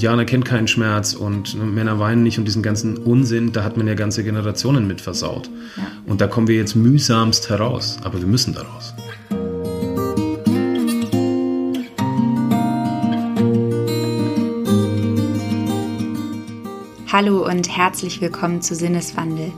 Indianer 0.00 0.24
kennt 0.24 0.46
keinen 0.46 0.66
Schmerz 0.66 1.12
und 1.12 1.54
ne, 1.54 1.62
Männer 1.62 1.98
weinen 1.98 2.22
nicht 2.22 2.38
und 2.38 2.46
diesen 2.46 2.62
ganzen 2.62 2.96
Unsinn, 2.96 3.52
da 3.52 3.64
hat 3.64 3.76
man 3.76 3.86
ja 3.86 3.92
ganze 3.92 4.24
Generationen 4.24 4.86
mit 4.86 5.02
versaut. 5.02 5.50
Ja. 5.76 5.82
Und 6.06 6.22
da 6.22 6.26
kommen 6.26 6.48
wir 6.48 6.56
jetzt 6.56 6.74
mühsamst 6.74 7.50
heraus, 7.50 7.98
aber 8.02 8.18
wir 8.18 8.26
müssen 8.26 8.54
daraus. 8.54 8.94
Hallo 17.12 17.46
und 17.46 17.68
herzlich 17.68 18.22
willkommen 18.22 18.62
zu 18.62 18.74
Sinneswandel, 18.74 19.52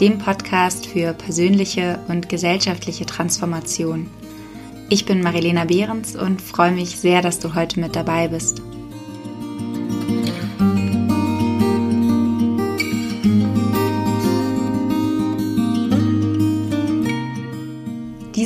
dem 0.00 0.16
Podcast 0.16 0.86
für 0.86 1.12
persönliche 1.12 1.98
und 2.08 2.30
gesellschaftliche 2.30 3.04
Transformation. 3.04 4.08
Ich 4.88 5.04
bin 5.04 5.22
Marilena 5.22 5.66
Behrens 5.66 6.16
und 6.16 6.40
freue 6.40 6.72
mich 6.72 6.98
sehr, 6.98 7.20
dass 7.20 7.40
du 7.40 7.54
heute 7.54 7.78
mit 7.78 7.94
dabei 7.94 8.28
bist. 8.28 8.62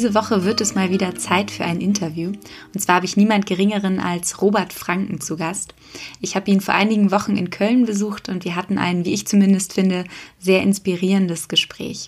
Diese 0.06 0.14
Woche 0.14 0.44
wird 0.44 0.60
es 0.60 0.76
mal 0.76 0.90
wieder 0.90 1.16
Zeit 1.16 1.50
für 1.50 1.64
ein 1.64 1.80
Interview. 1.80 2.30
Und 2.72 2.80
zwar 2.80 2.94
habe 2.94 3.06
ich 3.06 3.16
niemand 3.16 3.44
Geringeren 3.44 3.98
als 3.98 4.40
Robert 4.40 4.72
Franken 4.72 5.20
zu 5.20 5.36
Gast. 5.36 5.74
Ich 6.20 6.36
habe 6.36 6.48
ihn 6.48 6.60
vor 6.60 6.74
einigen 6.74 7.10
Wochen 7.10 7.36
in 7.36 7.50
Köln 7.50 7.86
besucht 7.86 8.28
und 8.28 8.44
wir 8.44 8.54
hatten 8.54 8.78
ein, 8.78 9.04
wie 9.04 9.12
ich 9.12 9.26
zumindest 9.26 9.72
finde, 9.72 10.04
sehr 10.38 10.62
inspirierendes 10.62 11.48
Gespräch. 11.48 12.06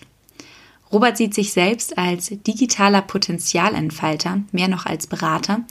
Robert 0.93 1.17
sieht 1.17 1.33
sich 1.33 1.51
selbst 1.51 1.97
als 1.97 2.29
digitaler 2.29 3.01
Potenzialentfalter, 3.01 4.43
mehr 4.53 4.69
noch 4.69 4.85
als 4.85 5.05
Berater, 5.05 5.65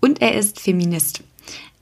und 0.00 0.20
er 0.20 0.34
ist 0.34 0.60
Feminist. 0.60 1.22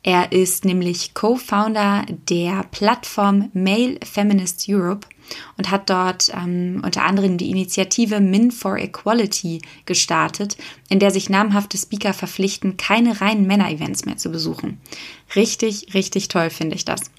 Er 0.05 0.31
ist 0.31 0.65
nämlich 0.65 1.13
Co-Founder 1.15 2.07
der 2.29 2.63
Plattform 2.71 3.51
Male 3.53 3.99
Feminist 4.05 4.65
Europe 4.69 5.09
und 5.57 5.71
hat 5.71 5.91
dort 5.91 6.31
ähm, 6.35 6.83
unter 6.85 7.05
anderem 7.05 7.39
die 7.39 7.51
Initiative 7.51 8.21
Min 8.21 8.51
for 8.51 8.77
Equality 8.77 9.63
gestartet, 9.87 10.57
in 10.89 10.99
der 10.99 11.11
sich 11.11 11.31
namhafte 11.31 11.79
Speaker 11.79 12.15
verpflichten, 12.15 12.77
keine 12.77 13.21
reinen 13.21 13.47
Männer-Events 13.47 14.05
mehr 14.05 14.17
zu 14.17 14.31
besuchen. 14.31 14.81
Richtig, 15.37 15.95
richtig 15.95 16.29
toll 16.29 16.51
finde 16.51 16.77
ich 16.77 16.85
das. 16.85 17.11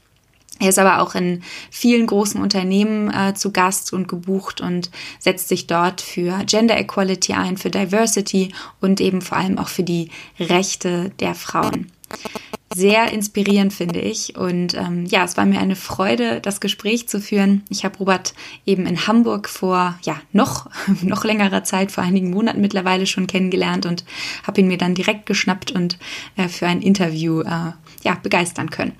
Er 0.59 0.69
ist 0.69 0.79
aber 0.79 1.01
auch 1.01 1.15
in 1.15 1.41
vielen 1.71 2.05
großen 2.05 2.41
Unternehmen 2.41 3.09
äh, 3.13 3.33
zu 3.33 3.51
Gast 3.51 3.93
und 3.93 4.09
gebucht 4.09 4.59
und 4.59 4.91
setzt 5.17 5.47
sich 5.47 5.67
dort 5.67 6.01
für 6.01 6.43
Gender 6.45 6.77
Equality 6.77 7.33
ein, 7.33 7.55
für 7.55 7.69
Diversity 7.69 8.53
und 8.81 8.99
eben 8.99 9.21
vor 9.21 9.37
allem 9.37 9.57
auch 9.57 9.69
für 9.69 9.83
die 9.83 10.09
Rechte 10.37 11.11
der 11.21 11.33
Frauen 11.33 11.89
sehr 12.75 13.11
inspirierend, 13.11 13.73
finde 13.73 13.99
ich. 13.99 14.37
Und 14.37 14.75
ähm, 14.75 15.05
ja, 15.05 15.23
es 15.23 15.37
war 15.37 15.45
mir 15.45 15.59
eine 15.59 15.75
Freude, 15.75 16.39
das 16.39 16.61
Gespräch 16.61 17.07
zu 17.07 17.19
führen. 17.19 17.63
Ich 17.69 17.83
habe 17.83 17.97
Robert 17.97 18.33
eben 18.65 18.85
in 18.85 19.07
Hamburg 19.07 19.49
vor 19.49 19.97
ja 20.03 20.21
noch 20.31 20.69
noch 21.01 21.23
längerer 21.23 21.63
Zeit, 21.63 21.91
vor 21.91 22.03
einigen 22.03 22.29
Monaten 22.29 22.61
mittlerweile 22.61 23.07
schon 23.07 23.27
kennengelernt 23.27 23.85
und 23.85 24.05
habe 24.45 24.61
ihn 24.61 24.67
mir 24.67 24.77
dann 24.77 24.95
direkt 24.95 25.25
geschnappt 25.25 25.71
und 25.71 25.97
äh, 26.35 26.47
für 26.47 26.67
ein 26.67 26.81
Interview 26.81 27.41
äh, 27.41 27.71
ja 28.03 28.15
begeistern 28.21 28.69
können. 28.69 28.93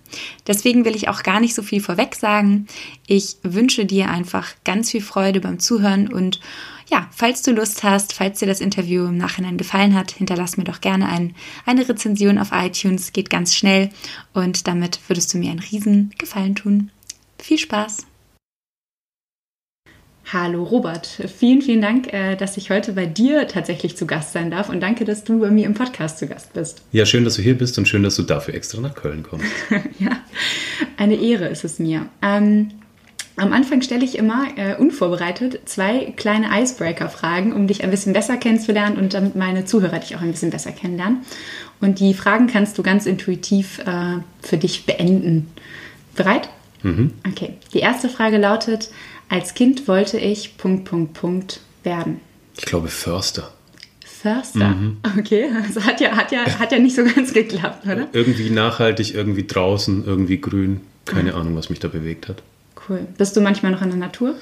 Deswegen 0.48 0.84
will 0.84 0.96
ich 0.96 1.08
auch 1.08 1.24
gar 1.24 1.40
nicht 1.40 1.54
so 1.54 1.62
viel 1.62 1.82
vorweg 1.82 2.16
sagen. 2.16 2.68
Ich 3.08 3.38
wünsche 3.44 3.86
dir 3.86 4.10
einfach 4.10 4.52
ganz 4.66 4.92
viel 4.92 5.02
Freude 5.02 5.42
beim 5.42 5.60
Zuhören 5.60 6.12
und 6.12 6.40
ja, 6.90 7.08
falls 7.12 7.42
du 7.42 7.52
Lust 7.52 7.84
hast, 7.84 8.14
falls 8.14 8.40
dir 8.40 8.48
das 8.48 8.62
Interview 8.62 9.06
im 9.06 9.18
Nachhinein 9.18 9.58
gefallen 9.58 9.96
hat, 9.96 10.12
hinterlass 10.12 10.58
mir 10.58 10.64
doch 10.64 10.82
gerne 10.82 11.08
ein, 11.08 11.36
eine 11.66 11.88
Rezension 11.88 12.38
auf 12.38 12.50
iTunes. 12.52 13.14
Geht 13.14 13.30
ganz 13.30 13.56
schnell 13.56 13.90
und 14.34 14.68
damit 14.68 15.00
würdest 15.08 15.34
du 15.34 15.38
mir 15.38 15.52
einen 15.52 15.60
riesen 15.60 16.12
Gefallen 16.18 16.56
tun. 16.56 16.92
Viel 17.38 17.58
Spaß! 17.58 18.06
Hallo 20.32 20.62
Robert, 20.62 21.08
vielen, 21.08 21.64
vielen 21.64 21.82
Dank, 21.82 22.14
äh, 22.14 22.36
dass 22.36 22.56
ich 22.56 22.70
heute 22.70 22.94
bei 22.94 23.08
dir 23.08 23.48
tatsächlich 23.48 23.98
zu 23.98 24.06
Gast 24.06 24.34
sein 24.34 24.52
darf 24.52 24.70
und 24.70 24.80
danke, 24.80 25.04
dass 25.04 25.24
du 25.24 25.40
bei 25.40 25.50
mir 25.50 25.66
im 25.66 25.74
Podcast 25.74 26.20
zu 26.20 26.28
Gast 26.28 26.54
bist. 26.54 26.84
Ja, 26.92 27.08
schön, 27.08 27.24
dass 27.24 27.36
du 27.36 27.42
hier 27.42 27.58
bist 27.58 27.80
und 27.80 27.88
schön, 27.88 28.04
dass 28.04 28.16
du 28.16 28.22
dafür 28.22 28.54
extra 28.54 28.80
nach 28.80 28.94
Köln 28.94 29.24
kommst. 29.24 29.48
ja, 30.00 30.20
eine 30.98 31.16
Ehre 31.16 31.48
ist 31.48 31.64
es 31.64 31.80
mir. 31.80 32.10
Ähm, 32.22 32.70
am 33.40 33.54
Anfang 33.54 33.82
stelle 33.82 34.04
ich 34.04 34.18
immer 34.18 34.48
äh, 34.56 34.76
unvorbereitet 34.76 35.62
zwei 35.66 36.14
kleine 36.16 36.48
Icebreaker-Fragen, 36.62 37.54
um 37.54 37.68
dich 37.68 37.84
ein 37.84 37.92
bisschen 37.92 38.14
besser 38.14 38.38
kennenzulernen 38.38 38.98
und 38.98 39.14
damit 39.14 39.36
meine 39.36 39.66
Zuhörer 39.66 40.00
dich 40.00 40.16
auch 40.16 40.22
ein 40.22 40.32
bisschen 40.32 40.52
besser 40.52 40.72
kennenlernen. 40.72 41.20
Und 41.82 42.00
die 42.00 42.14
Fragen 42.14 42.48
kannst 42.48 42.78
du 42.78 42.84
ganz 42.84 43.06
intuitiv 43.06 43.80
äh, 43.80 44.18
für 44.42 44.58
dich 44.58 44.86
beenden. 44.86 45.48
Bereit? 46.16 46.50
Mhm. 46.84 47.14
Okay. 47.28 47.54
Die 47.74 47.80
erste 47.80 48.10
Frage 48.10 48.38
lautet: 48.38 48.90
Als 49.30 49.54
Kind 49.54 49.88
wollte 49.88 50.18
ich 50.18 50.58
Punkt, 50.58 50.86
Punkt, 50.86 51.14
Punkt 51.14 51.62
werden. 51.84 52.20
Ich 52.58 52.66
glaube 52.66 52.90
Förster. 52.90 53.52
Förster. 54.04 54.70
Mhm. 54.70 54.98
Okay, 55.18 55.50
also 55.64 55.82
hat 55.86 56.02
ja, 56.02 56.12
hat, 56.12 56.34
ja, 56.34 56.46
hat 56.60 56.74
ja 56.74 56.80
nicht 56.80 56.96
so 56.96 57.06
ganz 57.06 57.32
geklappt, 57.32 57.86
oder? 57.86 58.10
Irgendwie 58.12 58.50
nachhaltig, 58.50 59.16
irgendwie 59.16 59.48
draußen, 59.48 60.04
irgendwie 60.06 60.42
grün. 60.42 60.82
Keine 61.06 61.32
mhm. 61.32 61.38
Ahnung, 61.38 61.56
was 61.56 61.70
mich 61.70 61.80
da 61.80 61.88
bewegt 61.88 62.28
hat. 62.28 62.44
Cool. 62.90 63.08
Bist 63.18 63.38
du 63.38 63.42
manchmal 63.42 63.72
noch 63.72 63.82
in 63.82 63.90
der 63.90 64.00
Natur? 64.00 64.36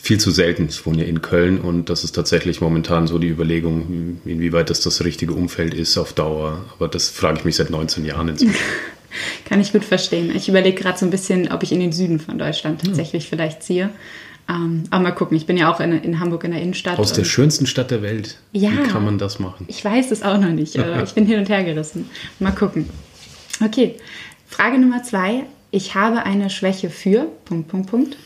Viel 0.00 0.20
zu 0.20 0.30
selten. 0.30 0.66
Ich 0.68 0.86
wohne 0.86 1.02
ja 1.02 1.08
in 1.08 1.20
Köln 1.20 1.60
und 1.60 1.90
das 1.90 2.04
ist 2.04 2.12
tatsächlich 2.12 2.60
momentan 2.60 3.08
so 3.08 3.18
die 3.18 3.28
Überlegung, 3.28 4.20
inwieweit 4.24 4.70
das 4.70 4.80
das 4.80 5.04
richtige 5.04 5.32
Umfeld 5.32 5.74
ist 5.74 5.98
auf 5.98 6.12
Dauer. 6.12 6.64
Aber 6.76 6.86
das 6.86 7.08
frage 7.10 7.38
ich 7.38 7.44
mich 7.44 7.56
seit 7.56 7.70
19 7.70 8.04
Jahren 8.04 8.28
inzwischen. 8.28 8.54
Kann 9.46 9.60
ich 9.60 9.72
gut 9.72 9.84
verstehen. 9.84 10.34
Ich 10.36 10.48
überlege 10.48 10.80
gerade 10.80 10.98
so 10.98 11.06
ein 11.06 11.10
bisschen, 11.10 11.50
ob 11.50 11.62
ich 11.62 11.72
in 11.72 11.80
den 11.80 11.92
Süden 11.92 12.20
von 12.20 12.38
Deutschland 12.38 12.82
tatsächlich 12.84 13.24
ja. 13.24 13.30
vielleicht 13.30 13.62
ziehe. 13.62 13.90
Ähm, 14.48 14.84
aber 14.90 15.02
mal 15.02 15.10
gucken, 15.12 15.36
ich 15.36 15.46
bin 15.46 15.56
ja 15.56 15.72
auch 15.72 15.80
in, 15.80 15.92
in 15.92 16.20
Hamburg 16.20 16.44
in 16.44 16.52
der 16.52 16.62
Innenstadt. 16.62 16.98
Aus 16.98 17.12
der 17.12 17.24
schönsten 17.24 17.66
Stadt 17.66 17.90
der 17.90 18.02
Welt. 18.02 18.38
Ja, 18.52 18.70
Wie 18.70 18.88
kann 18.88 19.04
man 19.04 19.18
das 19.18 19.38
machen? 19.38 19.66
Ich 19.68 19.84
weiß 19.84 20.10
es 20.10 20.22
auch 20.22 20.38
noch 20.38 20.50
nicht, 20.50 20.78
aber 20.78 21.02
ich 21.04 21.12
bin 21.12 21.26
hin 21.26 21.38
und 21.40 21.48
her 21.48 21.64
gerissen. 21.64 22.08
Mal 22.38 22.52
gucken. 22.52 22.88
Okay, 23.62 23.96
Frage 24.46 24.78
Nummer 24.78 25.02
zwei 25.02 25.44
ich 25.70 25.94
habe 25.94 26.24
eine 26.24 26.50
Schwäche 26.50 26.90
für. 26.90 27.26
Punkt, 27.44 27.68
Punkt, 27.68 27.90
Punkt. 27.90 28.16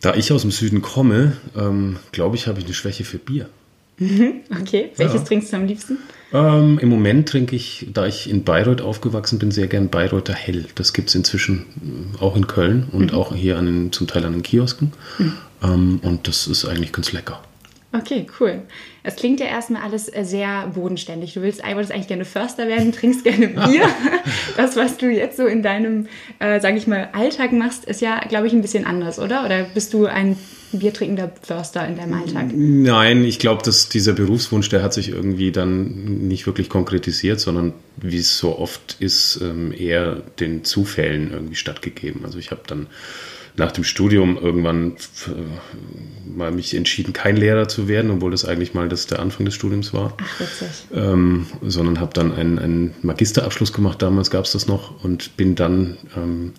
Da 0.00 0.14
ich 0.14 0.32
aus 0.32 0.42
dem 0.42 0.50
Süden 0.50 0.80
komme, 0.82 1.36
ähm, 1.56 1.98
glaube 2.12 2.36
ich, 2.36 2.46
habe 2.46 2.58
ich 2.58 2.64
eine 2.64 2.74
Schwäche 2.74 3.04
für 3.04 3.18
Bier. 3.18 3.48
Okay, 4.62 4.90
welches 4.96 5.20
ja. 5.20 5.26
trinkst 5.26 5.52
du 5.52 5.56
am 5.56 5.66
liebsten? 5.66 5.98
Ähm, 6.32 6.78
Im 6.78 6.88
Moment 6.88 7.28
trinke 7.28 7.54
ich, 7.54 7.88
da 7.92 8.06
ich 8.06 8.30
in 8.30 8.44
Bayreuth 8.44 8.80
aufgewachsen 8.80 9.38
bin, 9.38 9.50
sehr 9.50 9.66
gern 9.66 9.90
Bayreuther 9.90 10.32
Hell. 10.32 10.66
Das 10.74 10.92
gibt 10.92 11.08
es 11.10 11.14
inzwischen 11.14 12.14
äh, 12.18 12.22
auch 12.22 12.36
in 12.36 12.46
Köln 12.46 12.88
und 12.92 13.12
mhm. 13.12 13.18
auch 13.18 13.34
hier 13.34 13.58
an 13.58 13.66
den, 13.66 13.92
zum 13.92 14.06
Teil 14.06 14.24
an 14.24 14.32
den 14.32 14.42
Kiosken. 14.42 14.92
Mhm. 15.18 15.32
Ähm, 15.62 16.00
und 16.02 16.28
das 16.28 16.46
ist 16.46 16.64
eigentlich 16.64 16.92
ganz 16.92 17.12
lecker. 17.12 17.42
Okay, 17.92 18.26
cool. 18.38 18.62
Es 19.02 19.16
klingt 19.16 19.40
ja 19.40 19.46
erstmal 19.46 19.82
alles 19.82 20.08
äh, 20.08 20.24
sehr 20.24 20.68
bodenständig. 20.68 21.34
Du 21.34 21.42
willst, 21.42 21.62
wolltest 21.64 21.92
eigentlich 21.92 22.06
gerne 22.06 22.24
Förster 22.24 22.68
werden, 22.68 22.92
trinkst 22.92 23.24
gerne 23.24 23.48
Bier. 23.48 23.88
das, 24.56 24.76
was 24.76 24.96
du 24.96 25.10
jetzt 25.10 25.36
so 25.36 25.46
in 25.46 25.62
deinem, 25.62 26.06
äh, 26.38 26.60
sage 26.60 26.76
ich 26.76 26.86
mal, 26.86 27.08
Alltag 27.12 27.52
machst, 27.52 27.84
ist 27.86 28.00
ja, 28.00 28.20
glaube 28.28 28.46
ich, 28.46 28.52
ein 28.52 28.62
bisschen 28.62 28.86
anders, 28.86 29.18
oder? 29.18 29.44
Oder 29.44 29.64
bist 29.64 29.92
du 29.92 30.06
ein 30.06 30.36
biertrinkender 30.72 31.32
Förster 31.42 31.84
in 31.88 31.96
deinem 31.96 32.14
Alltag? 32.14 32.50
Nein, 32.54 33.24
ich 33.24 33.40
glaube, 33.40 33.64
dass 33.64 33.88
dieser 33.88 34.12
Berufswunsch, 34.12 34.68
der 34.68 34.84
hat 34.84 34.94
sich 34.94 35.08
irgendwie 35.08 35.50
dann 35.50 36.28
nicht 36.28 36.46
wirklich 36.46 36.68
konkretisiert, 36.68 37.40
sondern 37.40 37.72
wie 37.96 38.18
es 38.18 38.38
so 38.38 38.56
oft 38.56 38.98
ist, 39.00 39.40
ähm, 39.42 39.72
eher 39.76 40.22
den 40.38 40.62
Zufällen 40.62 41.32
irgendwie 41.32 41.56
stattgegeben. 41.56 42.24
Also 42.24 42.38
ich 42.38 42.52
habe 42.52 42.62
dann 42.68 42.86
nach 43.60 43.70
dem 43.70 43.84
Studium 43.84 44.36
irgendwann 44.36 44.94
äh, 45.28 46.34
mal 46.36 46.50
mich 46.50 46.74
entschieden, 46.74 47.12
kein 47.12 47.36
Lehrer 47.36 47.68
zu 47.68 47.86
werden, 47.86 48.10
obwohl 48.10 48.32
das 48.32 48.44
eigentlich 48.44 48.74
mal 48.74 48.88
das 48.88 49.06
der 49.06 49.20
Anfang 49.20 49.44
des 49.44 49.54
Studiums 49.54 49.92
war. 49.92 50.16
Ach, 50.20 50.40
witzig. 50.40 50.68
Ähm, 50.92 51.46
sondern 51.62 52.00
habe 52.00 52.12
dann 52.14 52.34
einen, 52.34 52.58
einen, 52.58 52.94
Magisterabschluss 53.02 53.72
gemacht, 53.72 54.02
damals 54.02 54.30
gab 54.30 54.46
es 54.46 54.52
das 54.52 54.66
noch, 54.66 55.04
und 55.04 55.36
bin 55.36 55.54
dann 55.54 55.98
ähm, 56.16 56.54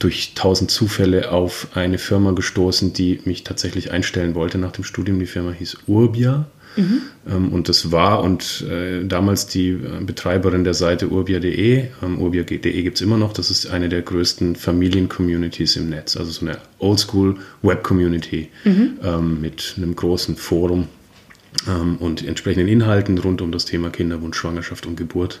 durch 0.00 0.32
tausend 0.34 0.70
Zufälle 0.70 1.30
auf 1.30 1.68
eine 1.74 1.98
Firma 1.98 2.32
gestoßen, 2.32 2.94
die 2.94 3.20
mich 3.24 3.44
tatsächlich 3.44 3.92
einstellen 3.92 4.34
wollte 4.34 4.58
nach 4.58 4.72
dem 4.72 4.82
Studium. 4.82 5.20
Die 5.20 5.26
Firma 5.26 5.52
hieß 5.52 5.76
Urbia. 5.86 6.46
Mhm. 6.76 7.02
Ähm, 7.28 7.48
und 7.52 7.68
das 7.68 7.92
war 7.92 8.22
und 8.22 8.64
äh, 8.68 9.04
damals 9.04 9.46
die 9.46 9.70
äh, 9.70 9.78
Betreiberin 10.04 10.64
der 10.64 10.74
Seite 10.74 11.08
urbia.de, 11.08 11.88
ähm, 12.02 12.18
urbia.de 12.20 12.82
gibt 12.82 12.96
es 12.96 13.02
immer 13.02 13.18
noch, 13.18 13.32
das 13.32 13.50
ist 13.50 13.66
eine 13.68 13.88
der 13.88 14.02
größten 14.02 14.56
Familien-Communities 14.56 15.76
im 15.76 15.90
Netz, 15.90 16.16
also 16.16 16.30
so 16.30 16.46
eine 16.46 16.58
Oldschool-Web-Community 16.78 18.48
mhm. 18.64 18.98
ähm, 19.02 19.40
mit 19.40 19.74
einem 19.76 19.96
großen 19.96 20.36
Forum 20.36 20.88
und 21.98 22.24
entsprechenden 22.24 22.68
Inhalten 22.68 23.18
rund 23.18 23.42
um 23.42 23.50
das 23.50 23.64
Thema 23.64 23.90
Kinderwunsch, 23.90 24.36
Schwangerschaft 24.36 24.86
und 24.86 24.94
Geburt. 24.94 25.40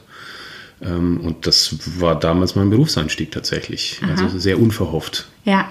Und 0.80 1.46
das 1.46 2.00
war 2.00 2.18
damals 2.18 2.56
mein 2.56 2.68
Berufseinstieg 2.68 3.30
tatsächlich, 3.30 4.00
Aha. 4.02 4.10
also 4.10 4.36
sehr 4.36 4.58
unverhofft. 4.58 5.28
Ja, 5.44 5.70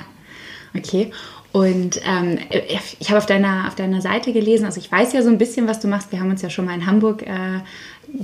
okay. 0.73 1.11
Und 1.51 1.99
ähm, 2.05 2.37
ich 2.99 3.09
habe 3.09 3.17
auf 3.17 3.25
deiner, 3.25 3.67
auf 3.67 3.75
deiner 3.75 4.01
Seite 4.01 4.33
gelesen, 4.33 4.65
also 4.65 4.79
ich 4.79 4.91
weiß 4.91 5.13
ja 5.13 5.23
so 5.23 5.29
ein 5.29 5.39
bisschen, 5.39 5.67
was 5.67 5.79
du 5.79 5.87
machst. 5.87 6.11
Wir 6.11 6.19
haben 6.19 6.29
uns 6.29 6.43
ja 6.43 6.49
schon 6.49 6.65
mal 6.65 6.75
in 6.75 6.85
Hamburg 6.85 7.23
äh, 7.23 7.61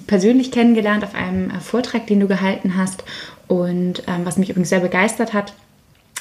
persönlich 0.06 0.51
kennengelernt 0.51 1.04
auf 1.04 1.16
einem 1.16 1.50
äh, 1.50 1.60
Vortrag, 1.60 2.06
den 2.06 2.19
du 2.19 2.27
gehalten 2.27 2.77
hast. 2.77 3.04
Und 3.48 4.04
ähm, 4.07 4.25
was 4.25 4.38
mich 4.38 4.50
übrigens 4.50 4.69
sehr 4.69 4.80
begeistert 4.80 5.33
hat, 5.33 5.54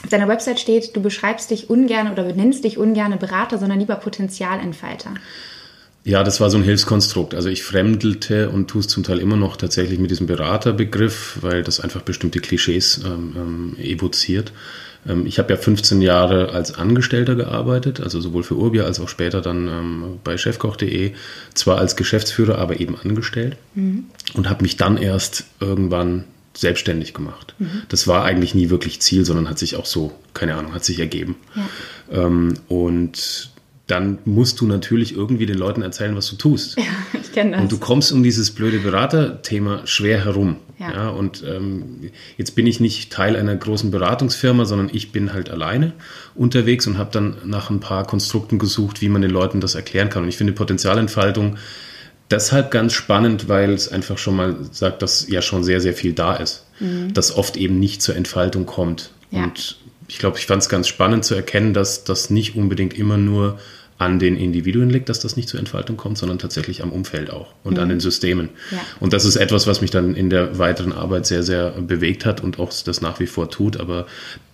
auf 0.02 0.10
deiner 0.10 0.28
Website 0.28 0.60
steht, 0.60 0.96
du 0.96 1.02
beschreibst 1.02 1.50
dich 1.50 1.70
ungern 1.70 2.10
oder 2.10 2.24
benennst 2.24 2.64
dich 2.64 2.78
ungern 2.78 3.18
Berater, 3.18 3.58
sondern 3.58 3.80
lieber 3.80 3.96
Potenzialentfalter. 3.96 5.14
Ja, 6.04 6.22
das 6.22 6.38
war 6.40 6.50
so 6.50 6.58
ein 6.58 6.64
Hilfskonstrukt. 6.64 7.34
Also 7.34 7.48
ich 7.48 7.62
fremdelte 7.62 8.50
und 8.50 8.68
tue 8.68 8.80
es 8.80 8.88
zum 8.88 9.04
Teil 9.04 9.18
immer 9.18 9.36
noch 9.36 9.56
tatsächlich 9.56 9.98
mit 9.98 10.10
diesem 10.10 10.26
Beraterbegriff, 10.26 11.38
weil 11.40 11.62
das 11.62 11.80
einfach 11.80 12.02
bestimmte 12.02 12.40
Klischees 12.40 13.00
ähm, 13.06 13.32
ähm, 13.36 13.76
evoziert. 13.78 14.52
Ähm, 15.06 15.26
ich 15.26 15.38
habe 15.38 15.52
ja 15.52 15.58
15 15.58 16.00
Jahre 16.00 16.50
als 16.50 16.74
Angestellter 16.74 17.34
gearbeitet, 17.34 18.00
also 18.00 18.20
sowohl 18.20 18.42
für 18.42 18.56
Urbia 18.56 18.84
als 18.84 19.00
auch 19.00 19.08
später 19.08 19.40
dann 19.40 19.68
ähm, 19.68 20.18
bei 20.22 20.36
chefkoch.de, 20.36 21.12
zwar 21.54 21.78
als 21.78 21.96
Geschäftsführer, 21.96 22.58
aber 22.58 22.80
eben 22.80 22.96
angestellt 22.98 23.56
mhm. 23.74 24.06
und 24.34 24.48
habe 24.48 24.62
mich 24.62 24.76
dann 24.76 24.96
erst 24.96 25.44
irgendwann 25.60 26.24
selbstständig 26.56 27.14
gemacht. 27.14 27.54
Mhm. 27.58 27.82
Das 27.88 28.06
war 28.06 28.24
eigentlich 28.24 28.54
nie 28.54 28.70
wirklich 28.70 29.00
Ziel, 29.00 29.24
sondern 29.24 29.48
hat 29.48 29.58
sich 29.58 29.76
auch 29.76 29.86
so, 29.86 30.12
keine 30.34 30.54
Ahnung, 30.54 30.74
hat 30.74 30.84
sich 30.84 31.00
ergeben. 31.00 31.36
Ja. 31.54 32.26
Ähm, 32.26 32.54
und 32.68 33.50
dann 33.86 34.18
musst 34.24 34.60
du 34.60 34.66
natürlich 34.66 35.14
irgendwie 35.14 35.44
den 35.44 35.58
Leuten 35.58 35.82
erzählen, 35.82 36.16
was 36.16 36.28
du 36.30 36.36
tust. 36.36 36.78
Ja, 36.78 36.84
ich 37.20 37.32
kenne 37.32 37.52
das. 37.52 37.60
Und 37.60 37.72
du 37.72 37.78
kommst 37.78 38.12
um 38.12 38.22
dieses 38.22 38.50
blöde 38.50 38.78
Beraterthema 38.78 39.86
schwer 39.86 40.24
herum. 40.24 40.56
Ja. 40.78 40.92
ja 40.92 41.08
und 41.10 41.44
ähm, 41.46 42.10
jetzt 42.38 42.52
bin 42.52 42.66
ich 42.66 42.80
nicht 42.80 43.12
Teil 43.12 43.36
einer 43.36 43.54
großen 43.54 43.90
Beratungsfirma, 43.90 44.64
sondern 44.64 44.88
ich 44.92 45.12
bin 45.12 45.34
halt 45.34 45.50
alleine 45.50 45.92
unterwegs 46.34 46.86
und 46.86 46.96
habe 46.96 47.10
dann 47.12 47.36
nach 47.44 47.68
ein 47.68 47.80
paar 47.80 48.06
Konstrukten 48.06 48.58
gesucht, 48.58 49.02
wie 49.02 49.10
man 49.10 49.20
den 49.20 49.30
Leuten 49.30 49.60
das 49.60 49.74
erklären 49.74 50.08
kann. 50.08 50.22
Und 50.22 50.30
ich 50.30 50.38
finde 50.38 50.54
Potenzialentfaltung 50.54 51.58
deshalb 52.30 52.70
ganz 52.70 52.94
spannend, 52.94 53.48
weil 53.48 53.72
es 53.72 53.90
einfach 53.90 54.16
schon 54.16 54.36
mal 54.36 54.56
sagt, 54.72 55.02
dass 55.02 55.28
ja 55.28 55.42
schon 55.42 55.62
sehr, 55.62 55.80
sehr 55.80 55.94
viel 55.94 56.14
da 56.14 56.34
ist. 56.36 56.66
Mhm. 56.80 57.12
Das 57.12 57.36
oft 57.36 57.56
eben 57.56 57.78
nicht 57.78 58.00
zur 58.02 58.16
Entfaltung 58.16 58.64
kommt. 58.64 59.10
Ja. 59.30 59.44
Und 59.44 59.76
ich 60.08 60.18
glaube, 60.18 60.38
ich 60.38 60.46
fand 60.46 60.62
es 60.62 60.68
ganz 60.68 60.88
spannend 60.88 61.24
zu 61.24 61.34
erkennen, 61.34 61.74
dass 61.74 62.04
das 62.04 62.30
nicht 62.30 62.56
unbedingt 62.56 62.96
immer 62.98 63.16
nur 63.16 63.58
an 63.96 64.18
den 64.18 64.36
Individuen 64.36 64.90
liegt, 64.90 65.08
dass 65.08 65.20
das 65.20 65.36
nicht 65.36 65.48
zur 65.48 65.60
Entfaltung 65.60 65.96
kommt, 65.96 66.18
sondern 66.18 66.38
tatsächlich 66.38 66.82
am 66.82 66.90
Umfeld 66.90 67.30
auch 67.30 67.54
und 67.62 67.74
mhm. 67.74 67.80
an 67.80 67.88
den 67.90 68.00
Systemen. 68.00 68.48
Ja. 68.72 68.78
Und 68.98 69.12
das 69.12 69.24
ist 69.24 69.36
etwas, 69.36 69.68
was 69.68 69.80
mich 69.80 69.92
dann 69.92 70.16
in 70.16 70.30
der 70.30 70.58
weiteren 70.58 70.92
Arbeit 70.92 71.26
sehr, 71.26 71.44
sehr 71.44 71.70
bewegt 71.70 72.26
hat 72.26 72.42
und 72.42 72.58
auch 72.58 72.72
das 72.84 73.00
nach 73.00 73.20
wie 73.20 73.26
vor 73.26 73.50
tut, 73.50 73.78
aber 73.78 74.06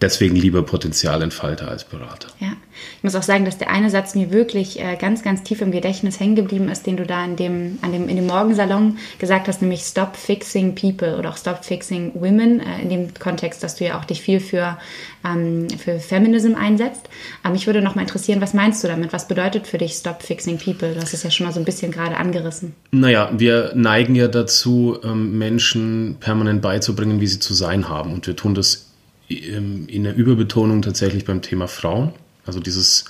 deswegen 0.02 0.36
lieber 0.36 0.62
Potenzialentfalter 0.62 1.68
als 1.68 1.84
Berater. 1.84 2.28
Ja. 2.38 2.52
Ich 2.98 3.02
muss 3.02 3.14
auch 3.14 3.22
sagen, 3.22 3.44
dass 3.44 3.58
der 3.58 3.70
eine 3.70 3.90
Satz 3.90 4.14
mir 4.14 4.30
wirklich 4.30 4.78
äh, 4.78 4.96
ganz, 4.96 5.22
ganz 5.22 5.42
tief 5.42 5.62
im 5.62 5.70
Gedächtnis 5.70 6.20
hängen 6.20 6.36
geblieben 6.36 6.68
ist, 6.68 6.86
den 6.86 6.96
du 6.96 7.06
da 7.06 7.24
in 7.24 7.36
dem, 7.36 7.78
an 7.82 7.92
dem, 7.92 8.08
in 8.08 8.16
dem 8.16 8.26
Morgensalon 8.26 8.98
gesagt 9.18 9.48
hast, 9.48 9.62
nämlich 9.62 9.82
Stop 9.82 10.16
Fixing 10.16 10.74
People 10.74 11.18
oder 11.18 11.30
auch 11.30 11.36
Stop 11.36 11.64
Fixing 11.64 12.12
Women, 12.14 12.60
äh, 12.60 12.82
in 12.82 12.90
dem 12.90 13.14
Kontext, 13.14 13.62
dass 13.62 13.76
du 13.76 13.84
ja 13.84 13.98
auch 13.98 14.04
dich 14.04 14.20
viel 14.20 14.40
für, 14.40 14.78
ähm, 15.24 15.68
für 15.70 15.98
Feminism 15.98 16.54
einsetzt. 16.54 17.08
Aber 17.42 17.52
mich 17.54 17.66
würde 17.66 17.82
noch 17.82 17.94
mal 17.94 18.02
interessieren, 18.02 18.40
was 18.40 18.54
meinst 18.54 18.82
du 18.82 18.88
damit? 18.88 19.12
Was 19.12 19.28
bedeutet 19.28 19.66
für 19.66 19.78
dich 19.78 19.92
Stop 19.92 20.22
Fixing 20.22 20.58
People? 20.58 20.94
Hast 20.96 21.14
es 21.14 21.22
ja 21.22 21.30
schon 21.30 21.46
mal 21.46 21.52
so 21.52 21.60
ein 21.60 21.64
bisschen 21.64 21.92
gerade 21.92 22.16
angerissen. 22.16 22.74
Naja, 22.90 23.30
wir 23.36 23.72
neigen 23.74 24.14
ja 24.14 24.28
dazu, 24.28 24.98
ähm, 25.02 25.38
Menschen 25.38 26.16
permanent 26.20 26.62
beizubringen, 26.62 27.20
wie 27.20 27.26
sie 27.26 27.38
zu 27.38 27.54
sein 27.54 27.88
haben. 27.88 28.12
Und 28.12 28.26
wir 28.26 28.36
tun 28.36 28.54
das 28.54 28.90
ähm, 29.28 29.86
in 29.88 30.04
der 30.04 30.14
Überbetonung 30.14 30.82
tatsächlich 30.82 31.24
beim 31.24 31.42
Thema 31.42 31.68
Frauen. 31.68 32.12
Also 32.46 32.60
dieses 32.60 33.04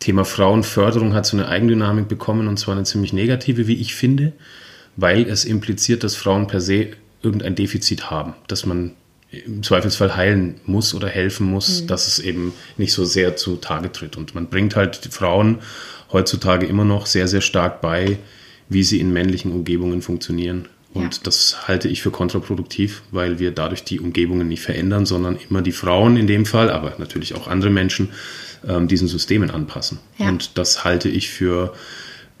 Thema 0.00 0.24
Frauenförderung 0.24 1.12
hat 1.14 1.26
so 1.26 1.36
eine 1.36 1.48
Eigendynamik 1.48 2.08
bekommen 2.08 2.46
und 2.46 2.58
zwar 2.58 2.74
eine 2.76 2.84
ziemlich 2.84 3.12
negative, 3.12 3.66
wie 3.66 3.80
ich 3.80 3.94
finde, 3.94 4.32
weil 4.96 5.28
es 5.28 5.44
impliziert, 5.44 6.04
dass 6.04 6.14
Frauen 6.14 6.46
per 6.46 6.60
se 6.60 6.90
irgendein 7.22 7.56
Defizit 7.56 8.10
haben, 8.10 8.34
dass 8.46 8.64
man 8.64 8.92
im 9.30 9.62
Zweifelsfall 9.62 10.16
heilen 10.16 10.60
muss 10.64 10.94
oder 10.94 11.08
helfen 11.08 11.50
muss, 11.50 11.82
mhm. 11.82 11.86
dass 11.88 12.06
es 12.06 12.18
eben 12.18 12.52
nicht 12.76 12.92
so 12.92 13.04
sehr 13.04 13.36
zu 13.36 13.56
Tage 13.56 13.92
tritt. 13.92 14.16
Und 14.16 14.34
man 14.34 14.46
bringt 14.46 14.74
halt 14.74 14.96
Frauen 15.10 15.58
heutzutage 16.12 16.66
immer 16.66 16.84
noch 16.84 17.06
sehr, 17.06 17.28
sehr 17.28 17.42
stark 17.42 17.80
bei, 17.80 18.18
wie 18.68 18.82
sie 18.82 19.00
in 19.00 19.12
männlichen 19.12 19.52
Umgebungen 19.52 20.00
funktionieren. 20.00 20.68
Und 20.94 21.16
ja. 21.16 21.20
das 21.24 21.68
halte 21.68 21.88
ich 21.88 22.00
für 22.00 22.10
kontraproduktiv, 22.10 23.02
weil 23.10 23.38
wir 23.38 23.50
dadurch 23.50 23.84
die 23.84 24.00
Umgebungen 24.00 24.48
nicht 24.48 24.62
verändern, 24.62 25.04
sondern 25.04 25.36
immer 25.48 25.60
die 25.60 25.72
Frauen 25.72 26.16
in 26.16 26.26
dem 26.26 26.46
Fall, 26.46 26.70
aber 26.70 26.94
natürlich 26.98 27.34
auch 27.34 27.46
andere 27.46 27.70
Menschen 27.70 28.10
ähm, 28.66 28.88
diesen 28.88 29.08
Systemen 29.08 29.50
anpassen. 29.50 29.98
Ja. 30.16 30.28
Und 30.28 30.56
das 30.56 30.84
halte 30.84 31.10
ich 31.10 31.28
für 31.28 31.74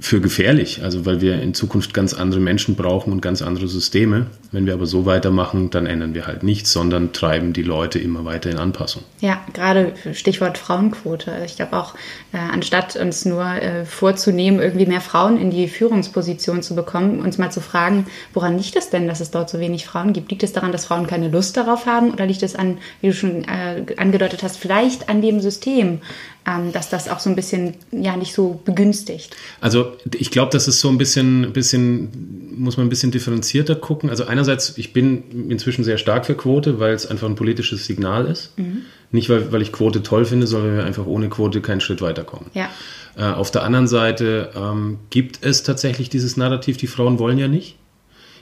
für 0.00 0.20
gefährlich, 0.20 0.82
also 0.84 1.06
weil 1.06 1.20
wir 1.20 1.42
in 1.42 1.54
Zukunft 1.54 1.92
ganz 1.92 2.14
andere 2.14 2.40
Menschen 2.40 2.76
brauchen 2.76 3.12
und 3.12 3.20
ganz 3.20 3.42
andere 3.42 3.66
Systeme. 3.66 4.26
Wenn 4.50 4.64
wir 4.64 4.72
aber 4.72 4.86
so 4.86 5.04
weitermachen, 5.04 5.68
dann 5.68 5.84
ändern 5.84 6.14
wir 6.14 6.26
halt 6.26 6.42
nichts, 6.42 6.72
sondern 6.72 7.12
treiben 7.12 7.52
die 7.52 7.62
Leute 7.62 7.98
immer 7.98 8.24
weiter 8.24 8.48
in 8.50 8.56
Anpassung. 8.56 9.02
Ja, 9.20 9.44
gerade 9.52 9.92
Stichwort 10.14 10.56
Frauenquote. 10.56 11.32
Ich 11.44 11.56
glaube 11.56 11.76
auch, 11.76 11.94
äh, 12.32 12.38
anstatt 12.38 12.96
uns 12.96 13.26
nur 13.26 13.44
äh, 13.44 13.84
vorzunehmen, 13.84 14.60
irgendwie 14.60 14.86
mehr 14.86 15.02
Frauen 15.02 15.38
in 15.38 15.50
die 15.50 15.68
Führungsposition 15.68 16.62
zu 16.62 16.74
bekommen, 16.74 17.20
uns 17.20 17.36
mal 17.36 17.50
zu 17.50 17.60
fragen, 17.60 18.06
woran 18.32 18.56
liegt 18.56 18.76
es 18.76 18.88
denn, 18.88 19.06
dass 19.06 19.20
es 19.20 19.30
dort 19.30 19.50
so 19.50 19.60
wenig 19.60 19.84
Frauen 19.84 20.14
gibt? 20.14 20.30
Liegt 20.30 20.42
es 20.42 20.54
daran, 20.54 20.72
dass 20.72 20.86
Frauen 20.86 21.06
keine 21.06 21.28
Lust 21.28 21.56
darauf 21.58 21.84
haben 21.84 22.10
oder 22.10 22.24
liegt 22.24 22.42
es 22.42 22.56
an, 22.56 22.78
wie 23.02 23.08
du 23.08 23.14
schon 23.14 23.44
äh, 23.44 23.84
angedeutet 23.98 24.42
hast, 24.42 24.56
vielleicht 24.56 25.10
an 25.10 25.20
dem 25.20 25.40
System? 25.40 26.00
ähm, 26.48 26.72
dass 26.72 26.88
das 26.88 27.08
auch 27.08 27.18
so 27.18 27.28
ein 27.28 27.36
bisschen 27.36 27.74
ja 27.90 28.16
nicht 28.16 28.34
so 28.34 28.60
begünstigt. 28.64 29.36
Also 29.60 29.92
ich 30.12 30.30
glaube, 30.30 30.50
das 30.52 30.68
ist 30.68 30.80
so 30.80 30.88
ein 30.88 30.98
bisschen, 30.98 31.52
bisschen, 31.52 32.54
muss 32.56 32.76
man 32.76 32.86
ein 32.86 32.88
bisschen 32.88 33.10
differenzierter 33.10 33.74
gucken. 33.74 34.08
Also 34.10 34.24
einerseits, 34.38 34.78
ich 34.78 34.92
bin 34.92 35.50
inzwischen 35.50 35.82
sehr 35.82 35.98
stark 35.98 36.24
für 36.24 36.34
Quote, 36.34 36.78
weil 36.78 36.94
es 36.94 37.06
einfach 37.06 37.28
ein 37.28 37.34
politisches 37.34 37.84
Signal 37.86 38.26
ist. 38.26 38.56
Mhm. 38.56 38.82
Nicht, 39.10 39.28
weil, 39.28 39.52
weil 39.52 39.62
ich 39.62 39.72
Quote 39.72 40.02
toll 40.02 40.24
finde, 40.24 40.46
sondern 40.46 40.70
weil 40.70 40.76
wir 40.78 40.84
einfach 40.84 41.06
ohne 41.06 41.28
Quote 41.28 41.60
keinen 41.60 41.80
Schritt 41.80 42.00
weiterkommen. 42.00 42.50
Ja. 42.54 42.68
Äh, 43.16 43.24
auf 43.24 43.50
der 43.50 43.64
anderen 43.64 43.88
Seite 43.88 44.50
ähm, 44.54 44.98
gibt 45.10 45.44
es 45.44 45.64
tatsächlich 45.64 46.08
dieses 46.08 46.36
Narrativ, 46.36 46.76
die 46.76 46.86
Frauen 46.86 47.18
wollen 47.18 47.38
ja 47.38 47.48
nicht. 47.48 47.76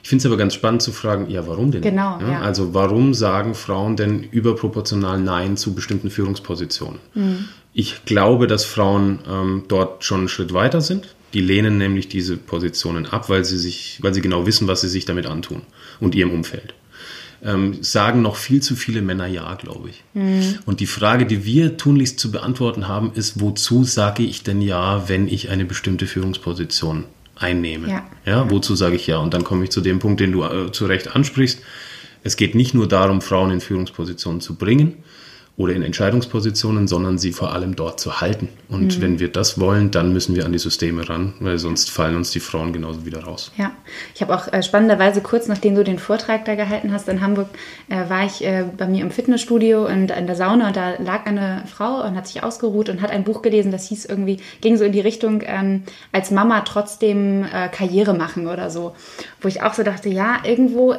Ich 0.03 0.09
finde 0.09 0.21
es 0.21 0.25
aber 0.27 0.37
ganz 0.37 0.53
spannend 0.53 0.83
zu 0.83 0.91
fragen, 0.91 1.29
ja, 1.29 1.47
warum 1.47 1.71
denn? 1.71 1.81
Genau. 1.81 2.19
Ja, 2.21 2.31
ja. 2.33 2.41
Also 2.41 2.73
warum 2.73 3.13
sagen 3.13 3.55
Frauen 3.55 3.95
denn 3.95 4.23
überproportional 4.23 5.19
Nein 5.19 5.57
zu 5.57 5.73
bestimmten 5.73 6.09
Führungspositionen? 6.09 6.99
Mhm. 7.15 7.45
Ich 7.73 8.05
glaube, 8.05 8.47
dass 8.47 8.65
Frauen 8.65 9.19
ähm, 9.29 9.63
dort 9.67 10.03
schon 10.03 10.19
einen 10.19 10.29
Schritt 10.29 10.53
weiter 10.53 10.81
sind. 10.81 11.15
Die 11.37 11.43
lehnen 11.43 11.77
nämlich 11.77 12.09
diese 12.09 12.35
Positionen 12.35 13.05
ab, 13.05 13.29
weil 13.29 13.45
sie 13.45 13.59
sich, 13.59 13.99
weil 14.01 14.11
sie 14.11 14.21
genau 14.21 14.47
wissen, 14.47 14.67
was 14.67 14.81
sie 14.81 14.87
sich 14.87 15.05
damit 15.05 15.27
antun 15.27 15.61
und 15.99 16.15
ihrem 16.15 16.31
Umfeld. 16.31 16.73
Ähm, 17.43 17.77
sagen 17.83 18.23
noch 18.23 18.37
viel 18.37 18.63
zu 18.63 18.75
viele 18.75 19.03
Männer 19.03 19.27
ja, 19.27 19.53
glaube 19.53 19.91
ich. 19.91 20.03
Mhm. 20.15 20.55
Und 20.65 20.79
die 20.79 20.87
Frage, 20.87 21.27
die 21.27 21.45
wir 21.45 21.77
tunlichst 21.77 22.19
zu 22.19 22.31
beantworten 22.31 22.87
haben, 22.87 23.11
ist, 23.13 23.39
wozu 23.39 23.83
sage 23.83 24.23
ich 24.23 24.41
denn 24.41 24.63
ja, 24.63 25.07
wenn 25.09 25.27
ich 25.27 25.51
eine 25.51 25.65
bestimmte 25.65 26.07
Führungsposition 26.07 27.03
einnehme? 27.35 27.87
Ja, 27.87 28.09
ja 28.25 28.49
wozu 28.49 28.75
sage 28.75 28.95
ich 28.95 29.05
ja? 29.05 29.19
Und 29.19 29.35
dann 29.35 29.43
komme 29.43 29.65
ich 29.65 29.69
zu 29.69 29.81
dem 29.81 29.99
Punkt, 29.99 30.19
den 30.19 30.31
du 30.31 30.43
äh, 30.43 30.71
zu 30.71 30.87
Recht 30.87 31.15
ansprichst. 31.15 31.59
Es 32.23 32.35
geht 32.35 32.55
nicht 32.55 32.73
nur 32.73 32.87
darum, 32.87 33.21
Frauen 33.21 33.51
in 33.51 33.61
Führungspositionen 33.61 34.41
zu 34.41 34.55
bringen, 34.55 34.95
oder 35.57 35.73
in 35.73 35.81
Entscheidungspositionen, 35.81 36.87
sondern 36.87 37.17
sie 37.17 37.31
vor 37.31 37.51
allem 37.51 37.75
dort 37.75 37.99
zu 37.99 38.21
halten. 38.21 38.47
Und 38.69 38.97
mhm. 38.97 39.01
wenn 39.01 39.19
wir 39.19 39.29
das 39.29 39.59
wollen, 39.59 39.89
dann 39.89 40.13
müssen 40.13 40.35
wir 40.35 40.45
an 40.45 40.51
die 40.51 40.59
Systeme 40.59 41.09
ran, 41.09 41.33
weil 41.39 41.57
sonst 41.57 41.89
fallen 41.89 42.15
uns 42.15 42.29
die 42.29 42.39
Frauen 42.39 42.73
genauso 42.73 43.07
wieder 43.07 43.23
raus. 43.23 43.51
Ja, 43.57 43.71
ich 44.13 44.21
habe 44.21 44.35
auch 44.35 44.53
äh, 44.53 44.61
spannenderweise 44.61 45.21
kurz 45.21 45.47
nachdem 45.47 45.73
du 45.73 45.83
den 45.83 45.97
Vortrag 45.97 46.45
da 46.45 46.53
gehalten 46.53 46.93
hast 46.93 47.09
in 47.09 47.21
Hamburg, 47.21 47.47
äh, 47.89 48.07
war 48.07 48.23
ich 48.23 48.45
äh, 48.45 48.65
bei 48.77 48.85
mir 48.85 49.01
im 49.01 49.09
Fitnessstudio 49.09 49.87
und 49.87 50.11
in 50.11 50.27
der 50.27 50.35
Sauna 50.35 50.67
und 50.67 50.75
da 50.75 50.93
lag 50.99 51.25
eine 51.25 51.63
Frau 51.65 52.05
und 52.05 52.15
hat 52.15 52.27
sich 52.27 52.43
ausgeruht 52.43 52.89
und 52.89 53.01
hat 53.01 53.09
ein 53.09 53.23
Buch 53.23 53.41
gelesen, 53.41 53.71
das 53.71 53.87
hieß 53.87 54.05
irgendwie, 54.05 54.37
ging 54.61 54.77
so 54.77 54.83
in 54.83 54.91
die 54.91 55.01
Richtung, 55.01 55.41
ähm, 55.43 55.81
als 56.11 56.29
Mama 56.29 56.61
trotzdem 56.61 57.43
äh, 57.43 57.67
Karriere 57.69 58.13
machen 58.13 58.45
oder 58.45 58.69
so. 58.69 58.93
Wo 59.41 59.47
ich 59.47 59.63
auch 59.63 59.73
so 59.73 59.81
dachte, 59.81 60.09
ja, 60.09 60.37
irgendwo 60.43 60.97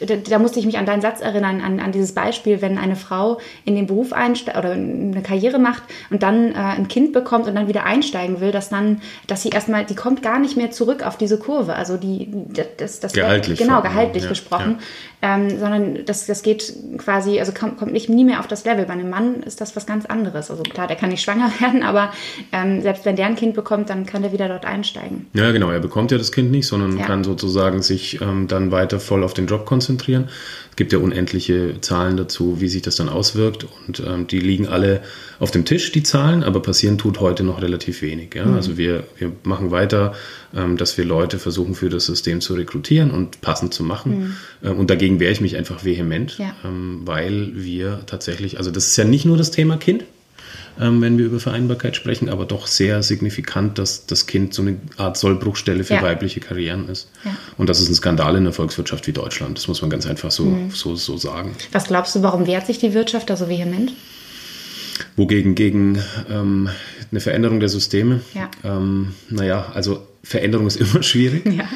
da, 0.00 0.16
da, 0.16 0.38
musste 0.38 0.58
ich 0.58 0.66
mich 0.66 0.78
an 0.78 0.86
deinen 0.86 1.02
Satz 1.02 1.20
erinnern, 1.20 1.60
an, 1.60 1.78
an 1.80 1.92
dieses 1.92 2.12
Beispiel, 2.12 2.62
wenn 2.62 2.78
eine 2.78 2.96
Frau 2.96 3.38
in 3.64 3.74
den 3.74 3.86
Beruf 3.86 3.99
einsteigt 4.12 4.56
oder 4.56 4.72
eine 4.72 5.22
Karriere 5.22 5.58
macht 5.58 5.82
und 6.10 6.22
dann 6.22 6.52
äh, 6.52 6.54
ein 6.54 6.88
Kind 6.88 7.12
bekommt 7.12 7.46
und 7.46 7.54
dann 7.54 7.68
wieder 7.68 7.84
einsteigen 7.84 8.40
will, 8.40 8.52
dass 8.52 8.68
dann, 8.68 9.00
dass 9.26 9.42
sie 9.42 9.50
erstmal, 9.50 9.84
die 9.84 9.94
kommt 9.94 10.22
gar 10.22 10.38
nicht 10.38 10.56
mehr 10.56 10.70
zurück 10.70 11.06
auf 11.06 11.16
diese 11.16 11.38
Kurve. 11.38 11.74
Also 11.74 11.96
die, 11.96 12.30
das, 12.76 13.00
das 13.00 13.12
gehaltlich 13.12 13.58
genau 13.58 13.82
gehaltlich 13.82 14.24
ja, 14.24 14.28
gesprochen, 14.28 14.78
ja. 14.78 14.86
Ähm, 15.22 15.58
sondern 15.58 16.04
das, 16.06 16.24
das 16.24 16.42
geht 16.42 16.72
quasi, 16.96 17.40
also 17.40 17.52
kommt, 17.52 17.76
kommt 17.76 17.92
nicht 17.92 18.08
nie 18.08 18.24
mehr 18.24 18.40
auf 18.40 18.46
das 18.46 18.64
Level. 18.64 18.86
Bei 18.86 18.94
einem 18.94 19.10
Mann 19.10 19.42
ist 19.42 19.60
das 19.60 19.76
was 19.76 19.84
ganz 19.84 20.06
anderes. 20.06 20.50
Also 20.50 20.62
klar, 20.62 20.86
der 20.86 20.96
kann 20.96 21.10
nicht 21.10 21.22
schwanger 21.22 21.52
werden, 21.60 21.82
aber 21.82 22.12
ähm, 22.52 22.80
selbst 22.80 23.04
wenn 23.04 23.16
der 23.16 23.26
ein 23.26 23.36
Kind 23.36 23.54
bekommt, 23.54 23.90
dann 23.90 24.06
kann 24.06 24.22
der 24.22 24.32
wieder 24.32 24.48
dort 24.48 24.64
einsteigen. 24.64 25.26
Ja, 25.34 25.52
genau. 25.52 25.70
Er 25.70 25.80
bekommt 25.80 26.10
ja 26.10 26.16
das 26.16 26.32
Kind 26.32 26.50
nicht, 26.50 26.66
sondern 26.66 26.98
kann 26.98 27.22
sozusagen 27.22 27.82
sich 27.82 28.20
ähm, 28.22 28.48
dann 28.48 28.72
weiter 28.72 28.98
voll 28.98 29.22
auf 29.22 29.34
den 29.34 29.46
Job 29.46 29.66
konzentrieren 29.66 30.00
konzentrieren. 30.00 30.28
Es 30.70 30.76
gibt 30.76 30.92
ja 30.92 30.98
unendliche 30.98 31.80
Zahlen 31.80 32.16
dazu, 32.16 32.60
wie 32.60 32.68
sich 32.68 32.82
das 32.82 32.96
dann 32.96 33.08
auswirkt. 33.08 33.66
Und 33.90 34.02
ähm, 34.06 34.26
die 34.28 34.38
liegen 34.38 34.68
alle 34.68 35.00
auf 35.40 35.50
dem 35.50 35.64
Tisch, 35.64 35.90
die 35.90 36.04
Zahlen, 36.04 36.44
aber 36.44 36.62
passieren 36.62 36.96
tut 36.96 37.18
heute 37.18 37.42
noch 37.42 37.60
relativ 37.60 38.02
wenig. 38.02 38.34
Ja? 38.34 38.46
Mhm. 38.46 38.54
Also 38.54 38.78
wir, 38.78 39.04
wir 39.18 39.32
machen 39.42 39.72
weiter, 39.72 40.14
ähm, 40.54 40.76
dass 40.76 40.96
wir 40.96 41.04
Leute 41.04 41.40
versuchen, 41.40 41.74
für 41.74 41.88
das 41.88 42.06
System 42.06 42.40
zu 42.40 42.54
rekrutieren 42.54 43.10
und 43.10 43.40
passend 43.40 43.74
zu 43.74 43.82
machen. 43.82 44.18
Mhm. 44.18 44.36
Ähm, 44.62 44.78
und 44.78 44.90
dagegen 44.90 45.18
wehre 45.18 45.32
ich 45.32 45.40
mich 45.40 45.56
einfach 45.56 45.84
vehement, 45.84 46.38
ja. 46.38 46.54
ähm, 46.64 47.00
weil 47.04 47.50
wir 47.54 48.02
tatsächlich, 48.06 48.58
also 48.58 48.70
das 48.70 48.86
ist 48.86 48.96
ja 48.96 49.04
nicht 49.04 49.24
nur 49.24 49.36
das 49.36 49.50
Thema 49.50 49.76
Kind, 49.76 50.04
ähm, 50.78 51.00
wenn 51.00 51.18
wir 51.18 51.26
über 51.26 51.40
Vereinbarkeit 51.40 51.96
sprechen, 51.96 52.28
aber 52.28 52.44
doch 52.44 52.66
sehr 52.66 53.02
signifikant, 53.02 53.78
dass 53.78 54.06
das 54.06 54.26
Kind 54.26 54.54
so 54.54 54.62
eine 54.62 54.76
Art 54.96 55.16
Sollbruchstelle 55.16 55.84
für 55.84 55.94
ja. 55.94 56.02
weibliche 56.02 56.40
Karrieren 56.40 56.88
ist. 56.88 57.08
Ja. 57.24 57.36
Und 57.56 57.68
das 57.68 57.80
ist 57.80 57.88
ein 57.88 57.94
Skandal 57.94 58.36
in 58.36 58.42
einer 58.42 58.52
Volkswirtschaft 58.52 59.06
wie 59.06 59.12
Deutschland. 59.12 59.58
Das 59.58 59.68
muss 59.68 59.80
man 59.80 59.90
ganz 59.90 60.06
einfach 60.06 60.30
so, 60.30 60.44
mhm. 60.44 60.70
so, 60.70 60.96
so 60.96 61.16
sagen. 61.16 61.54
Was 61.72 61.84
glaubst 61.86 62.14
du, 62.14 62.22
warum 62.22 62.46
wehrt 62.46 62.66
sich 62.66 62.78
die 62.78 62.94
Wirtschaft 62.94 63.30
da 63.30 63.36
so 63.36 63.48
vehement? 63.48 63.92
Wogegen 65.16 65.54
gegen 65.54 66.02
ähm, 66.30 66.68
eine 67.10 67.20
Veränderung 67.20 67.60
der 67.60 67.68
Systeme. 67.68 68.20
Ja. 68.34 68.50
Ähm, 68.64 69.14
naja, 69.28 69.70
also 69.74 70.06
Veränderung 70.22 70.66
ist 70.66 70.76
immer 70.80 71.02
schwierig. 71.02 71.46
Ja. 71.46 71.68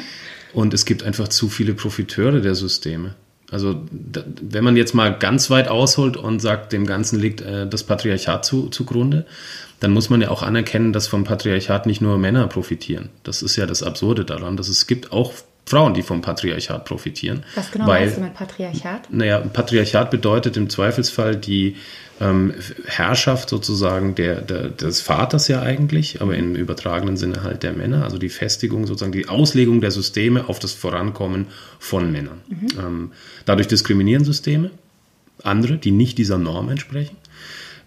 Und 0.53 0.73
es 0.73 0.85
gibt 0.85 1.03
einfach 1.03 1.27
zu 1.27 1.49
viele 1.49 1.73
Profiteure 1.73 2.39
der 2.39 2.55
Systeme. 2.55 3.15
Also 3.55 3.81
wenn 3.89 4.65
man 4.65 4.75
jetzt 4.75 4.93
mal 4.93 5.17
ganz 5.17 5.49
weit 5.49 5.69
ausholt 5.69 6.17
und 6.17 6.41
sagt, 6.41 6.73
dem 6.73 6.85
Ganzen 6.85 7.21
liegt 7.21 7.39
äh, 7.39 7.65
das 7.65 7.85
Patriarchat 7.85 8.43
zu, 8.43 8.67
zugrunde, 8.67 9.25
dann 9.79 9.91
muss 9.91 10.09
man 10.09 10.19
ja 10.19 10.29
auch 10.29 10.43
anerkennen, 10.43 10.91
dass 10.91 11.07
vom 11.07 11.23
Patriarchat 11.23 11.85
nicht 11.85 12.01
nur 12.01 12.17
Männer 12.17 12.47
profitieren. 12.47 13.07
Das 13.23 13.41
ist 13.41 13.55
ja 13.55 13.65
das 13.65 13.81
Absurde 13.81 14.25
daran, 14.25 14.57
dass 14.57 14.67
es 14.67 14.87
gibt 14.87 15.13
auch 15.13 15.31
Frauen, 15.65 15.93
die 15.93 16.01
vom 16.01 16.21
Patriarchat 16.21 16.83
profitieren. 16.83 17.43
Was 17.55 17.71
genau 17.71 17.87
weil, 17.87 18.01
meinst 18.01 18.17
du 18.17 18.21
mit 18.21 18.33
Patriarchat? 18.33 19.13
Naja, 19.13 19.39
Patriarchat 19.39 20.11
bedeutet 20.11 20.57
im 20.57 20.69
Zweifelsfall 20.69 21.37
die 21.37 21.77
ähm, 22.21 22.53
Herrschaft 22.85 23.49
sozusagen 23.49 24.15
der, 24.15 24.41
der, 24.41 24.69
des 24.69 25.01
Vaters 25.01 25.47
ja 25.47 25.61
eigentlich, 25.61 26.21
aber 26.21 26.35
im 26.35 26.55
übertragenen 26.55 27.17
Sinne 27.17 27.43
halt 27.43 27.63
der 27.63 27.73
Männer, 27.73 28.03
also 28.03 28.17
die 28.17 28.29
Festigung 28.29 28.87
sozusagen, 28.87 29.11
die 29.11 29.27
Auslegung 29.27 29.81
der 29.81 29.91
Systeme 29.91 30.47
auf 30.47 30.59
das 30.59 30.73
Vorankommen 30.73 31.47
von 31.79 32.11
Männern. 32.11 32.41
Mhm. 32.47 32.67
Ähm, 32.79 33.11
dadurch 33.45 33.67
diskriminieren 33.67 34.23
Systeme 34.23 34.71
andere, 35.43 35.77
die 35.77 35.91
nicht 35.91 36.17
dieser 36.17 36.37
Norm 36.37 36.69
entsprechen. 36.69 37.17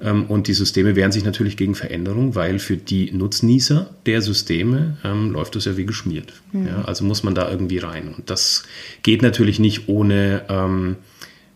Ähm, 0.00 0.26
und 0.26 0.46
die 0.46 0.54
Systeme 0.54 0.94
wehren 0.94 1.12
sich 1.12 1.24
natürlich 1.24 1.56
gegen 1.56 1.74
Veränderung, 1.74 2.34
weil 2.34 2.58
für 2.58 2.76
die 2.76 3.10
Nutznießer 3.10 3.90
der 4.06 4.22
Systeme 4.22 4.98
ähm, 5.04 5.32
läuft 5.32 5.56
das 5.56 5.64
ja 5.64 5.76
wie 5.76 5.86
geschmiert. 5.86 6.32
Mhm. 6.52 6.66
Ja, 6.66 6.84
also 6.84 7.04
muss 7.04 7.22
man 7.22 7.34
da 7.34 7.50
irgendwie 7.50 7.78
rein. 7.78 8.14
Und 8.16 8.30
das 8.30 8.64
geht 9.02 9.22
natürlich 9.22 9.58
nicht 9.58 9.88
ohne 9.88 10.42
ähm, 10.48 10.96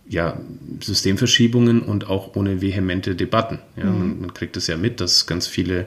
ja, 0.08 0.40
Systemverschiebungen 0.80 1.80
und 1.82 2.08
auch 2.08 2.34
ohne 2.36 2.60
vehemente 2.60 3.14
Debatten. 3.14 3.60
Ja, 3.76 3.84
mhm. 3.84 3.98
man, 3.98 4.20
man, 4.20 4.34
kriegt 4.34 4.56
es 4.56 4.66
ja 4.66 4.76
mit, 4.76 5.00
dass 5.00 5.26
ganz 5.26 5.46
viele 5.46 5.86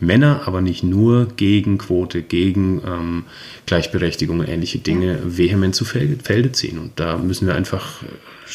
Männer, 0.00 0.42
aber 0.46 0.60
nicht 0.60 0.82
nur 0.82 1.28
gegen 1.36 1.78
Quote, 1.78 2.22
gegen 2.22 2.82
ähm, 2.86 3.24
Gleichberechtigung 3.66 4.40
und 4.40 4.48
ähnliche 4.48 4.78
Dinge 4.78 5.12
ja. 5.12 5.18
vehement 5.24 5.74
zu 5.74 5.84
Felde, 5.84 6.22
Felde, 6.22 6.52
ziehen. 6.52 6.78
Und 6.78 6.98
da 7.00 7.16
müssen 7.16 7.46
wir 7.46 7.54
einfach 7.54 8.02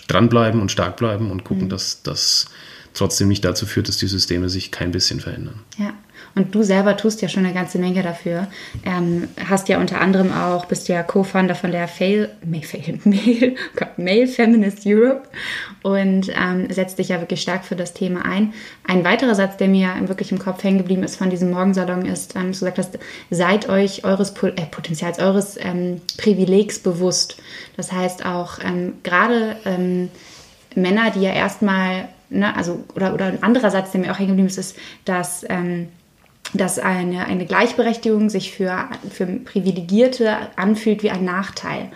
dranbleiben 0.08 0.62
und 0.62 0.72
stark 0.72 0.98
bleiben 0.98 1.32
und 1.32 1.44
gucken, 1.44 1.66
mhm. 1.66 1.70
dass 1.70 2.04
das 2.04 2.48
trotzdem 2.94 3.28
nicht 3.28 3.46
dazu 3.46 3.66
führt, 3.66 3.88
dass 3.88 3.98
die 3.98 4.08
Systeme 4.08 4.50
sich 4.50 4.72
kein 4.72 4.92
bisschen 4.92 5.20
verändern. 5.20 5.62
Ja. 5.78 5.94
Und 6.36 6.54
du 6.56 6.64
selber 6.64 6.98
tust 6.98 7.22
ja 7.22 7.30
schon 7.30 7.46
eine 7.46 7.54
ganze 7.54 7.80
Menge 7.80 8.04
dafür. 8.04 8.48
Ähm, 8.86 9.28
hast 9.48 9.70
ja 9.70 9.80
unter 9.80 10.02
anderem 10.02 10.32
auch, 10.32 10.66
bist 10.66 10.88
ja 10.88 11.04
Co-Founder 11.04 11.56
von 11.56 11.72
der 11.72 11.88
Fail, 11.88 12.30
Fail, 12.62 13.00
Mail, 13.04 13.56
Male 13.98 14.28
Feminist 14.28 14.86
Europe 14.86 15.24
und 15.84 16.30
ähm, 16.30 16.72
setzt 16.72 17.00
dich 17.00 17.10
ja 17.10 17.20
wirklich 17.20 17.42
stark 17.42 17.66
für 17.66 17.76
das 17.76 17.94
Thema 17.94 18.26
ein. 18.26 18.54
Ein 18.88 19.04
weiterer 19.04 19.36
Satz, 19.36 19.58
der 19.58 19.68
mir 19.68 19.90
wirklich 20.08 20.32
im 20.32 20.40
Kopf 20.40 20.64
hängen 20.64 20.78
geblieben 20.78 21.04
ist 21.04 21.16
von 21.16 21.30
diesem 21.30 21.52
Morgensalon, 21.52 22.06
ist, 22.06 22.36
ähm, 22.36 22.48
du 22.48 22.52
gesagt 22.52 22.78
hast, 22.78 23.00
seid 23.30 23.70
euch 23.70 24.04
eures 24.04 24.32
äh, 24.32 24.66
Potenzials, 24.72 25.20
eures 25.20 25.58
ähm, 25.60 26.02
Privilegs 26.18 26.80
bewusst. 26.80 27.42
Das 27.78 27.92
heißt 27.92 28.26
auch 28.26 28.60
ähm, 28.64 28.94
gerade 29.04 29.58
ähm, 29.66 30.10
Männer, 30.76 31.12
die 31.12 31.22
ja 31.22 31.34
erstmal 31.34 32.10
Ne, 32.32 32.56
also, 32.56 32.84
oder, 32.96 33.16
oder 33.16 33.26
ein 33.26 33.42
anderer 33.42 33.72
Satz, 33.72 33.92
der 33.92 34.02
mir 34.02 34.12
auch 34.12 34.20
hängen 34.20 34.30
geblieben 34.30 34.50
ist, 34.50 34.60
ist, 34.60 34.78
dass 35.04 35.44
ähm, 35.50 35.88
dass 36.54 36.80
eine, 36.80 37.26
eine 37.26 37.46
Gleichberechtigung 37.46 38.30
sich 38.30 38.52
für, 38.52 38.90
für 39.12 39.26
Privilegierte 39.26 40.36
anfühlt 40.56 41.04
wie 41.04 41.12
ein 41.12 41.26
Nachteil. 41.26 41.92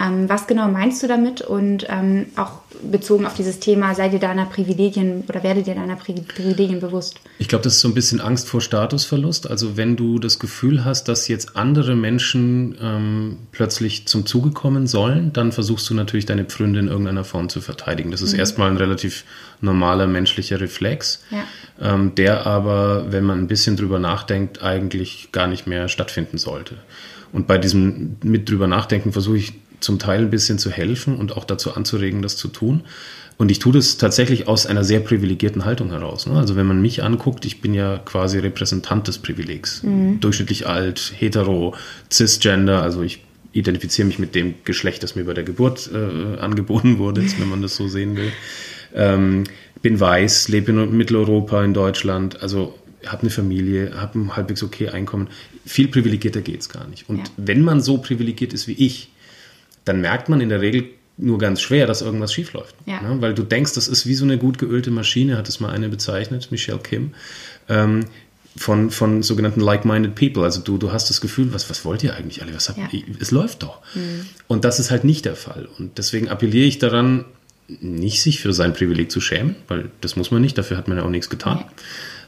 Ähm, 0.00 0.28
was 0.28 0.46
genau 0.46 0.68
meinst 0.68 1.02
du 1.02 1.06
damit? 1.06 1.40
Und 1.40 1.86
ähm, 1.88 2.26
auch 2.36 2.64
bezogen 2.82 3.26
auf 3.26 3.34
dieses 3.34 3.60
Thema, 3.60 3.94
seid 3.94 4.12
ihr 4.12 4.18
deiner 4.18 4.44
Privilegien 4.46 5.24
oder 5.28 5.42
werdet 5.42 5.68
ihr 5.68 5.74
deiner 5.74 5.96
Privilegien 5.96 6.80
bewusst? 6.80 7.20
Ich 7.38 7.48
glaube, 7.48 7.62
das 7.62 7.74
ist 7.74 7.80
so 7.80 7.88
ein 7.88 7.94
bisschen 7.94 8.20
Angst 8.20 8.48
vor 8.48 8.60
Statusverlust. 8.60 9.48
Also 9.48 9.76
wenn 9.76 9.96
du 9.96 10.18
das 10.18 10.38
Gefühl 10.38 10.84
hast, 10.84 11.08
dass 11.08 11.28
jetzt 11.28 11.56
andere 11.56 11.94
Menschen 11.94 12.76
ähm, 12.80 13.36
plötzlich 13.52 14.06
zum 14.06 14.26
Zuge 14.26 14.50
kommen 14.50 14.86
sollen, 14.86 15.32
dann 15.32 15.52
versuchst 15.52 15.88
du 15.88 15.94
natürlich 15.94 16.26
deine 16.26 16.44
Pfründe 16.44 16.80
in 16.80 16.88
irgendeiner 16.88 17.24
Form 17.24 17.48
zu 17.48 17.60
verteidigen. 17.60 18.10
Das 18.10 18.22
ist 18.22 18.32
mhm. 18.32 18.40
erstmal 18.40 18.70
ein 18.70 18.76
relativ 18.76 19.24
normaler 19.60 20.06
menschlicher 20.06 20.60
Reflex, 20.60 21.22
ja. 21.30 21.94
ähm, 21.94 22.14
der 22.16 22.46
aber, 22.46 23.12
wenn 23.12 23.24
man 23.24 23.38
ein 23.38 23.46
bisschen 23.46 23.76
drüber 23.76 23.98
nachdenkt, 23.98 24.62
eigentlich 24.62 25.28
gar 25.30 25.46
nicht 25.46 25.66
mehr 25.66 25.88
stattfinden 25.88 26.38
sollte. 26.38 26.76
Und 27.34 27.48
bei 27.48 27.58
diesem 27.58 28.16
mit 28.22 28.48
drüber 28.48 28.68
nachdenken 28.68 29.12
versuche 29.12 29.38
ich 29.38 29.54
zum 29.80 29.98
Teil 29.98 30.22
ein 30.22 30.30
bisschen 30.30 30.58
zu 30.58 30.70
helfen 30.70 31.16
und 31.16 31.36
auch 31.36 31.44
dazu 31.44 31.74
anzuregen, 31.74 32.22
das 32.22 32.36
zu 32.36 32.48
tun. 32.48 32.82
Und 33.36 33.50
ich 33.50 33.58
tue 33.58 33.72
das 33.72 33.96
tatsächlich 33.96 34.46
aus 34.46 34.66
einer 34.66 34.84
sehr 34.84 35.00
privilegierten 35.00 35.64
Haltung 35.64 35.90
heraus. 35.90 36.26
Ne? 36.26 36.36
Also 36.36 36.54
wenn 36.54 36.66
man 36.66 36.80
mich 36.80 37.02
anguckt, 37.02 37.44
ich 37.44 37.60
bin 37.60 37.74
ja 37.74 37.98
quasi 37.98 38.38
Repräsentant 38.38 39.08
des 39.08 39.18
Privilegs. 39.18 39.82
Mhm. 39.82 40.20
Durchschnittlich 40.20 40.66
alt, 40.68 41.12
hetero, 41.18 41.74
cisgender, 42.10 42.82
also 42.82 43.02
ich 43.02 43.24
identifiziere 43.52 44.06
mich 44.06 44.18
mit 44.18 44.34
dem 44.34 44.54
Geschlecht, 44.64 45.02
das 45.02 45.16
mir 45.16 45.24
bei 45.24 45.34
der 45.34 45.44
Geburt 45.44 45.90
äh, 45.92 46.38
angeboten 46.38 46.98
wurde, 46.98 47.22
wenn 47.38 47.48
man 47.48 47.62
das 47.62 47.76
so 47.76 47.88
sehen 47.88 48.16
will. 48.16 48.32
Ähm, 48.94 49.44
bin 49.82 49.98
weiß, 49.98 50.48
lebe 50.48 50.72
in 50.72 50.96
Mitteleuropa, 50.96 51.64
in 51.64 51.74
Deutschland, 51.74 52.40
also 52.42 52.78
habe 53.06 53.22
eine 53.22 53.30
Familie, 53.30 53.92
habe 53.96 54.18
ein 54.18 54.36
halbwegs 54.36 54.62
okay 54.62 54.88
Einkommen. 54.88 55.28
Viel 55.66 55.88
privilegierter 55.88 56.40
geht 56.40 56.60
es 56.60 56.68
gar 56.68 56.86
nicht. 56.88 57.08
Und 57.08 57.18
ja. 57.18 57.24
wenn 57.36 57.62
man 57.62 57.80
so 57.80 57.98
privilegiert 57.98 58.52
ist 58.52 58.66
wie 58.66 58.72
ich, 58.72 59.10
dann 59.84 60.00
merkt 60.00 60.28
man 60.28 60.40
in 60.40 60.48
der 60.48 60.60
Regel 60.60 60.90
nur 61.16 61.38
ganz 61.38 61.60
schwer, 61.60 61.86
dass 61.86 62.02
irgendwas 62.02 62.32
schiefläuft. 62.32 62.74
Ja. 62.86 63.00
Ne? 63.00 63.20
Weil 63.20 63.34
du 63.34 63.42
denkst, 63.42 63.74
das 63.74 63.88
ist 63.88 64.06
wie 64.06 64.14
so 64.14 64.24
eine 64.24 64.38
gut 64.38 64.58
geölte 64.58 64.90
Maschine, 64.90 65.36
hat 65.36 65.48
es 65.48 65.60
mal 65.60 65.70
eine 65.70 65.88
bezeichnet, 65.88 66.48
Michelle 66.50 66.78
Kim, 66.78 67.14
ähm, 67.68 68.06
von, 68.56 68.90
von 68.90 69.22
sogenannten 69.22 69.60
like-minded 69.60 70.14
people. 70.14 70.44
Also 70.44 70.60
du, 70.60 70.78
du 70.78 70.92
hast 70.92 71.10
das 71.10 71.20
Gefühl, 71.20 71.52
was, 71.52 71.70
was 71.70 71.84
wollt 71.84 72.02
ihr 72.02 72.14
eigentlich 72.14 72.42
alle? 72.42 72.54
Was 72.54 72.68
habt, 72.68 72.78
ja. 72.78 73.00
Es 73.20 73.30
läuft 73.30 73.62
doch. 73.62 73.80
Mhm. 73.94 74.26
Und 74.46 74.64
das 74.64 74.78
ist 74.78 74.90
halt 74.90 75.04
nicht 75.04 75.24
der 75.24 75.36
Fall. 75.36 75.68
Und 75.78 75.98
deswegen 75.98 76.28
appelliere 76.28 76.66
ich 76.66 76.78
daran, 76.78 77.24
nicht 77.66 78.20
sich 78.20 78.40
für 78.40 78.52
sein 78.52 78.74
Privileg 78.74 79.10
zu 79.10 79.20
schämen, 79.20 79.56
weil 79.68 79.90
das 80.00 80.16
muss 80.16 80.30
man 80.30 80.42
nicht, 80.42 80.58
dafür 80.58 80.76
hat 80.76 80.86
man 80.86 80.98
ja 80.98 81.04
auch 81.04 81.10
nichts 81.10 81.30
getan, 81.30 81.58
ja. 81.60 81.70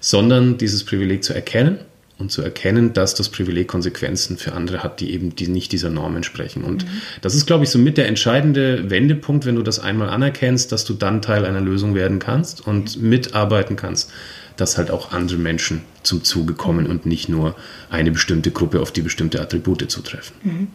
sondern 0.01 0.59
dieses 0.59 0.85
Privileg 0.85 1.23
zu 1.23 1.35
erkennen 1.35 1.79
und 2.19 2.33
zu 2.33 2.43
erkennen, 2.43 2.93
dass 2.93 3.15
das 3.15 3.29
Privileg 3.29 3.69
Konsequenzen 3.69 4.39
für 4.39 4.53
andere 4.53 4.83
hat, 4.83 5.01
die 5.01 5.13
eben 5.13 5.37
die 5.37 5.49
nicht 5.49 5.73
dieser 5.73 5.91
Norm 5.91 6.17
entsprechen. 6.17 6.65
Und 6.65 6.85
mhm. 6.85 7.03
das 7.21 7.35
ist, 7.35 7.47
glaube 7.47 7.65
ich, 7.65 7.71
so 7.71 7.79
mit 7.79 7.99
der 7.99 8.09
entscheidende 8.09 8.91
Wendepunkt, 8.91 9.45
wenn 9.45 9.57
du 9.57 9.63
das 9.63 9.79
einmal 9.79 10.09
anerkennst, 10.09 10.73
dass 10.73 10.85
du 10.85 10.95
dann 10.95 11.21
Teil 11.21 11.45
einer 11.45 11.61
Lösung 11.61 11.95
werden 11.95 12.19
kannst 12.19 12.67
und 12.67 12.97
mhm. 12.97 13.09
mitarbeiten 13.11 13.77
kannst, 13.77 14.11
dass 14.57 14.79
halt 14.79 14.91
auch 14.91 15.13
andere 15.13 15.39
Menschen 15.39 15.83
zum 16.03 16.25
Zuge 16.25 16.55
kommen 16.55 16.87
und 16.87 17.05
nicht 17.05 17.29
nur 17.29 17.55
eine 17.91 18.11
bestimmte 18.11 18.51
Gruppe 18.51 18.81
auf 18.81 18.93
die 18.93 19.03
bestimmte 19.03 19.41
Attribute 19.41 19.91
zutreffen. 19.91 20.37
Mhm. 20.43 20.69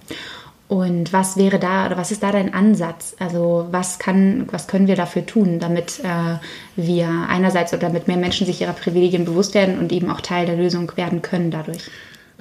Und 0.72 1.12
was 1.12 1.36
wäre 1.36 1.60
da 1.60 1.86
oder 1.86 1.98
was 1.98 2.12
ist 2.12 2.24
da 2.24 2.32
dein 2.32 2.54
Ansatz? 2.54 3.14
Also 3.20 3.68
was 3.72 4.00
kann, 4.00 4.48
was 4.52 4.68
können 4.68 4.88
wir 4.88 4.96
dafür 4.96 5.26
tun, 5.26 5.60
damit 5.60 6.00
äh, 6.00 6.38
wir 6.78 7.10
einerseits 7.28 7.74
oder 7.74 7.82
damit 7.82 8.08
mehr 8.08 8.16
Menschen 8.16 8.48
sich 8.48 8.62
ihrer 8.62 8.72
Privilegien 8.72 9.26
bewusst 9.26 9.54
werden 9.54 9.80
und 9.80 9.92
eben 9.92 10.10
auch 10.10 10.22
Teil 10.22 10.46
der 10.46 10.56
Lösung 10.56 10.90
werden 10.96 11.22
können 11.22 11.52
dadurch? 11.52 11.92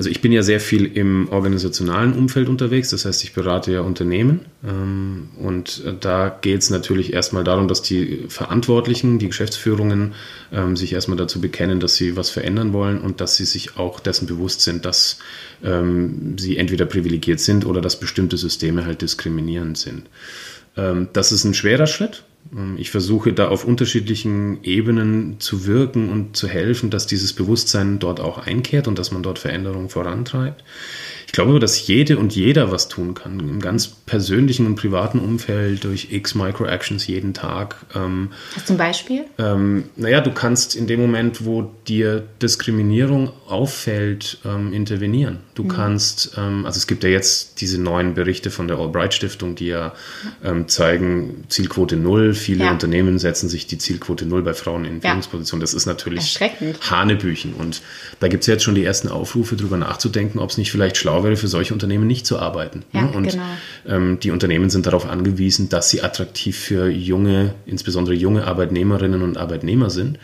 Also 0.00 0.08
ich 0.08 0.22
bin 0.22 0.32
ja 0.32 0.42
sehr 0.42 0.60
viel 0.60 0.86
im 0.86 1.28
organisationalen 1.28 2.14
Umfeld 2.14 2.48
unterwegs, 2.48 2.88
das 2.88 3.04
heißt, 3.04 3.22
ich 3.22 3.34
berate 3.34 3.70
ja 3.70 3.82
Unternehmen 3.82 4.46
ähm, 4.66 5.28
und 5.38 5.82
da 6.00 6.34
geht 6.40 6.62
es 6.62 6.70
natürlich 6.70 7.12
erstmal 7.12 7.44
darum, 7.44 7.68
dass 7.68 7.82
die 7.82 8.24
Verantwortlichen, 8.28 9.18
die 9.18 9.26
Geschäftsführungen 9.26 10.14
ähm, 10.54 10.74
sich 10.74 10.94
erstmal 10.94 11.18
dazu 11.18 11.42
bekennen, 11.42 11.80
dass 11.80 11.96
sie 11.96 12.16
was 12.16 12.30
verändern 12.30 12.72
wollen 12.72 12.98
und 12.98 13.20
dass 13.20 13.36
sie 13.36 13.44
sich 13.44 13.76
auch 13.76 14.00
dessen 14.00 14.26
bewusst 14.26 14.62
sind, 14.62 14.86
dass 14.86 15.18
ähm, 15.62 16.38
sie 16.38 16.56
entweder 16.56 16.86
privilegiert 16.86 17.40
sind 17.40 17.66
oder 17.66 17.82
dass 17.82 18.00
bestimmte 18.00 18.38
Systeme 18.38 18.86
halt 18.86 19.02
diskriminierend 19.02 19.76
sind. 19.76 20.04
Das 21.12 21.32
ist 21.32 21.44
ein 21.44 21.52
schwerer 21.52 21.88
Schritt, 21.88 22.22
ich 22.78 22.90
versuche 22.90 23.32
da 23.32 23.48
auf 23.48 23.64
unterschiedlichen 23.64 24.64
Ebenen 24.64 25.38
zu 25.38 25.66
wirken 25.66 26.08
und 26.10 26.36
zu 26.36 26.48
helfen, 26.48 26.90
dass 26.90 27.06
dieses 27.06 27.32
Bewusstsein 27.32 28.00
dort 28.00 28.18
auch 28.18 28.38
einkehrt 28.38 28.88
und 28.88 28.98
dass 28.98 29.12
man 29.12 29.22
dort 29.22 29.38
Veränderungen 29.38 29.88
vorantreibt. 29.88 30.64
Ich 31.30 31.32
glaube 31.32 31.50
aber, 31.50 31.60
dass 31.60 31.86
jede 31.86 32.18
und 32.18 32.34
jeder 32.34 32.72
was 32.72 32.88
tun 32.88 33.14
kann, 33.14 33.38
im 33.38 33.60
ganz 33.60 33.86
persönlichen 33.86 34.66
und 34.66 34.74
privaten 34.74 35.20
Umfeld 35.20 35.84
durch 35.84 36.08
x 36.10 36.34
Micro-Actions 36.34 37.06
jeden 37.06 37.34
Tag. 37.34 37.76
Ähm, 37.94 38.30
Hast 38.56 38.68
du 38.68 38.74
ein 38.74 38.78
Beispiel? 38.78 39.26
Ähm, 39.38 39.84
naja, 39.94 40.22
du 40.22 40.32
kannst 40.32 40.74
in 40.74 40.88
dem 40.88 40.98
Moment, 40.98 41.44
wo 41.44 41.70
dir 41.86 42.24
Diskriminierung 42.42 43.30
auffällt, 43.46 44.38
ähm, 44.44 44.72
intervenieren. 44.72 45.38
Du 45.54 45.62
mhm. 45.62 45.68
kannst, 45.68 46.32
ähm, 46.36 46.66
also 46.66 46.78
es 46.78 46.88
gibt 46.88 47.04
ja 47.04 47.10
jetzt 47.10 47.60
diese 47.60 47.80
neuen 47.80 48.14
Berichte 48.14 48.50
von 48.50 48.66
der 48.66 48.78
Albright 48.78 49.14
Stiftung, 49.14 49.54
die 49.54 49.68
ja 49.68 49.94
ähm, 50.42 50.66
zeigen, 50.66 51.44
Zielquote 51.48 51.94
Null. 51.94 52.29
Viele 52.34 52.64
ja. 52.64 52.70
Unternehmen 52.70 53.18
setzen 53.18 53.48
sich 53.48 53.66
die 53.66 53.78
Zielquote 53.78 54.26
Null 54.26 54.42
bei 54.42 54.54
Frauen 54.54 54.84
in. 54.84 55.00
Führungspositionen. 55.20 55.60
Das 55.60 55.74
ist 55.74 55.86
natürlich 55.86 56.38
Hanebüchen. 56.90 57.54
Und 57.54 57.82
da 58.20 58.28
gibt 58.28 58.42
es 58.42 58.46
jetzt 58.46 58.64
schon 58.64 58.74
die 58.74 58.84
ersten 58.84 59.08
Aufrufe, 59.08 59.56
darüber 59.56 59.76
nachzudenken, 59.76 60.38
ob 60.38 60.50
es 60.50 60.58
nicht 60.58 60.72
vielleicht 60.72 60.96
schlau 60.96 61.24
wäre, 61.24 61.36
für 61.36 61.48
solche 61.48 61.74
Unternehmen 61.74 62.06
nicht 62.06 62.26
zu 62.26 62.38
arbeiten. 62.38 62.84
Ja, 62.92 63.02
ne? 63.02 63.12
Und 63.12 63.30
genau. 63.30 63.42
ähm, 63.86 64.18
die 64.20 64.30
Unternehmen 64.30 64.70
sind 64.70 64.86
darauf 64.86 65.08
angewiesen, 65.08 65.68
dass 65.68 65.90
sie 65.90 66.02
attraktiv 66.02 66.58
für 66.58 66.88
junge, 66.88 67.54
insbesondere 67.66 68.14
junge 68.14 68.46
Arbeitnehmerinnen 68.46 69.22
und 69.22 69.36
Arbeitnehmer 69.36 69.90
sind. 69.90 70.18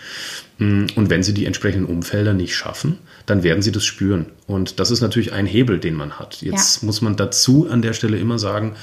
Mm, 0.58 0.86
und 0.94 1.10
wenn 1.10 1.22
sie 1.22 1.34
die 1.34 1.46
entsprechenden 1.46 1.86
Umfelder 1.86 2.32
nicht 2.32 2.54
schaffen, 2.54 2.98
dann 3.26 3.42
werden 3.42 3.62
sie 3.62 3.72
das 3.72 3.84
spüren. 3.84 4.26
Und 4.46 4.80
das 4.80 4.90
ist 4.90 5.00
natürlich 5.00 5.32
ein 5.32 5.46
Hebel, 5.46 5.78
den 5.78 5.94
man 5.94 6.18
hat. 6.18 6.40
Jetzt 6.42 6.82
ja. 6.82 6.86
muss 6.86 7.02
man 7.02 7.16
dazu 7.16 7.68
an 7.68 7.82
der 7.82 7.92
Stelle 7.92 8.18
immer 8.18 8.38
sagen, 8.38 8.76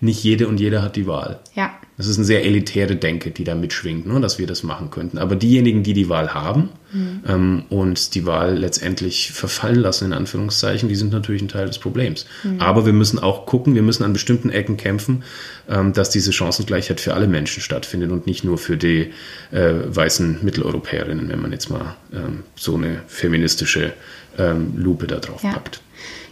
nicht 0.00 0.22
jede 0.22 0.48
und 0.48 0.60
jeder 0.60 0.82
hat 0.82 0.96
die 0.96 1.06
Wahl. 1.06 1.40
Ja. 1.54 1.74
Das 1.96 2.08
ist 2.08 2.18
eine 2.18 2.26
sehr 2.26 2.44
elitäre 2.44 2.96
Denke, 2.96 3.30
die 3.30 3.44
da 3.44 3.54
mitschwingt, 3.54 4.06
ne, 4.06 4.20
dass 4.20 4.38
wir 4.38 4.46
das 4.46 4.62
machen 4.62 4.90
könnten. 4.90 5.16
Aber 5.16 5.34
diejenigen, 5.34 5.82
die 5.82 5.94
die 5.94 6.10
Wahl 6.10 6.34
haben 6.34 6.68
mhm. 6.92 7.22
ähm, 7.26 7.62
und 7.70 8.14
die 8.14 8.26
Wahl 8.26 8.58
letztendlich 8.58 9.32
verfallen 9.32 9.80
lassen, 9.80 10.06
in 10.06 10.12
Anführungszeichen, 10.12 10.90
die 10.90 10.94
sind 10.94 11.12
natürlich 11.12 11.40
ein 11.40 11.48
Teil 11.48 11.66
des 11.66 11.78
Problems. 11.78 12.26
Mhm. 12.44 12.60
Aber 12.60 12.84
wir 12.84 12.92
müssen 12.92 13.18
auch 13.18 13.46
gucken, 13.46 13.74
wir 13.74 13.80
müssen 13.80 14.04
an 14.04 14.12
bestimmten 14.12 14.50
Ecken 14.50 14.76
kämpfen, 14.76 15.24
ähm, 15.70 15.94
dass 15.94 16.10
diese 16.10 16.34
Chancengleichheit 16.34 17.00
für 17.00 17.14
alle 17.14 17.28
Menschen 17.28 17.62
stattfindet 17.62 18.10
und 18.10 18.26
nicht 18.26 18.44
nur 18.44 18.58
für 18.58 18.76
die 18.76 19.12
äh, 19.50 19.72
weißen 19.86 20.40
Mitteleuropäerinnen, 20.42 21.30
wenn 21.30 21.40
man 21.40 21.52
jetzt 21.52 21.70
mal 21.70 21.96
ähm, 22.12 22.42
so 22.56 22.74
eine 22.74 23.00
feministische 23.06 23.94
ähm, 24.36 24.74
Lupe 24.76 25.06
da 25.06 25.16
drauf 25.16 25.42
ja. 25.42 25.52
packt. 25.52 25.80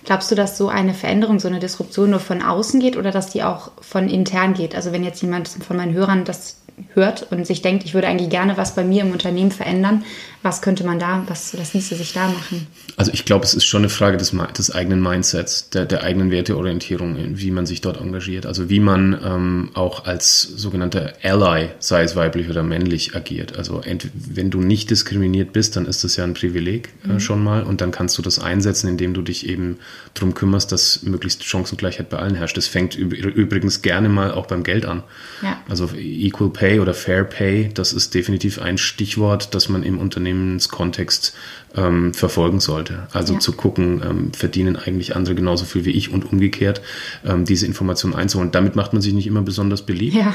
Glaubst 0.04 0.30
du, 0.30 0.34
dass 0.34 0.58
so 0.58 0.68
eine 0.68 0.92
Veränderung, 0.92 1.40
so 1.40 1.48
eine 1.48 1.60
Disruption 1.60 2.10
nur 2.10 2.20
von 2.20 2.42
außen 2.42 2.78
geht 2.78 2.96
oder 2.96 3.10
dass 3.10 3.30
die 3.30 3.42
auch 3.42 3.72
von 3.80 4.08
intern 4.08 4.52
geht? 4.52 4.74
Also 4.74 4.92
wenn 4.92 5.02
jetzt 5.02 5.22
jemand 5.22 5.48
von 5.48 5.76
meinen 5.76 5.94
Hörern 5.94 6.24
das 6.24 6.56
hört 6.94 7.30
und 7.30 7.46
sich 7.46 7.62
denkt, 7.62 7.84
ich 7.84 7.94
würde 7.94 8.08
eigentlich 8.08 8.30
gerne 8.30 8.56
was 8.56 8.74
bei 8.74 8.84
mir 8.84 9.02
im 9.02 9.12
Unternehmen 9.12 9.50
verändern, 9.50 10.04
was 10.42 10.60
könnte 10.60 10.84
man 10.84 10.98
da, 10.98 11.24
was, 11.26 11.56
was 11.58 11.72
ließe 11.72 11.94
sich 11.96 12.12
da 12.12 12.28
machen? 12.28 12.66
Also 12.96 13.12
ich 13.12 13.24
glaube, 13.24 13.44
es 13.44 13.54
ist 13.54 13.64
schon 13.64 13.80
eine 13.80 13.88
Frage 13.88 14.16
des, 14.16 14.32
des 14.58 14.74
eigenen 14.74 15.00
Mindsets, 15.00 15.70
der, 15.70 15.86
der, 15.86 16.02
eigenen 16.02 16.30
Werteorientierung, 16.30 17.16
wie 17.38 17.50
man 17.50 17.64
sich 17.64 17.80
dort 17.80 17.98
engagiert. 17.98 18.44
Also 18.44 18.68
wie 18.68 18.80
man 18.80 19.18
ähm, 19.24 19.70
auch 19.74 20.04
als 20.04 20.42
sogenannter 20.42 21.14
Ally, 21.22 21.70
sei 21.78 22.02
es 22.02 22.14
weiblich 22.14 22.50
oder 22.50 22.62
männlich, 22.62 23.16
agiert. 23.16 23.56
Also 23.56 23.80
wenn 24.12 24.50
du 24.50 24.60
nicht 24.60 24.90
diskriminiert 24.90 25.52
bist, 25.52 25.76
dann 25.76 25.86
ist 25.86 26.04
das 26.04 26.16
ja 26.16 26.24
ein 26.24 26.34
Privileg 26.34 26.90
äh, 27.04 27.14
mhm. 27.14 27.20
schon 27.20 27.42
mal 27.42 27.62
und 27.62 27.80
dann 27.80 27.90
kannst 27.90 28.18
du 28.18 28.22
das 28.22 28.38
einsetzen, 28.38 28.88
indem 28.88 29.14
du 29.14 29.22
dich 29.22 29.48
eben 29.48 29.78
darum 30.12 30.34
kümmerst, 30.34 30.72
dass 30.72 31.02
möglichst 31.04 31.44
Chancengleichheit 31.44 32.10
bei 32.10 32.18
allen 32.18 32.34
herrscht. 32.34 32.56
Das 32.56 32.66
fängt 32.66 32.96
übrigens 32.96 33.80
gerne 33.80 34.10
mal 34.10 34.30
auch 34.32 34.46
beim 34.46 34.62
Geld 34.62 34.84
an. 34.84 35.04
Ja. 35.42 35.58
Also 35.70 35.88
Equal 35.96 36.50
Pay 36.50 36.63
oder 36.80 36.94
Fair 36.94 37.24
Pay, 37.24 37.70
das 37.72 37.92
ist 37.92 38.14
definitiv 38.14 38.60
ein 38.60 38.78
Stichwort, 38.78 39.54
das 39.54 39.68
man 39.68 39.82
im 39.82 39.98
Unternehmen 39.98 40.14
Unternehmenskontext 40.24 41.34
ähm, 41.76 42.14
verfolgen 42.14 42.60
sollte. 42.60 43.06
Also 43.12 43.34
ja. 43.34 43.40
zu 43.40 43.52
gucken, 43.52 44.02
ähm, 44.04 44.32
verdienen 44.32 44.76
eigentlich 44.76 45.16
andere 45.16 45.34
genauso 45.34 45.64
viel 45.64 45.84
wie 45.84 45.90
ich 45.90 46.12
und 46.12 46.30
umgekehrt, 46.30 46.80
ähm, 47.24 47.44
diese 47.44 47.66
Informationen 47.66 48.14
einzuholen. 48.14 48.50
Damit 48.50 48.76
macht 48.76 48.92
man 48.92 49.02
sich 49.02 49.12
nicht 49.12 49.26
immer 49.26 49.42
besonders 49.42 49.82
beliebt. 49.82 50.14
Ja. 50.14 50.34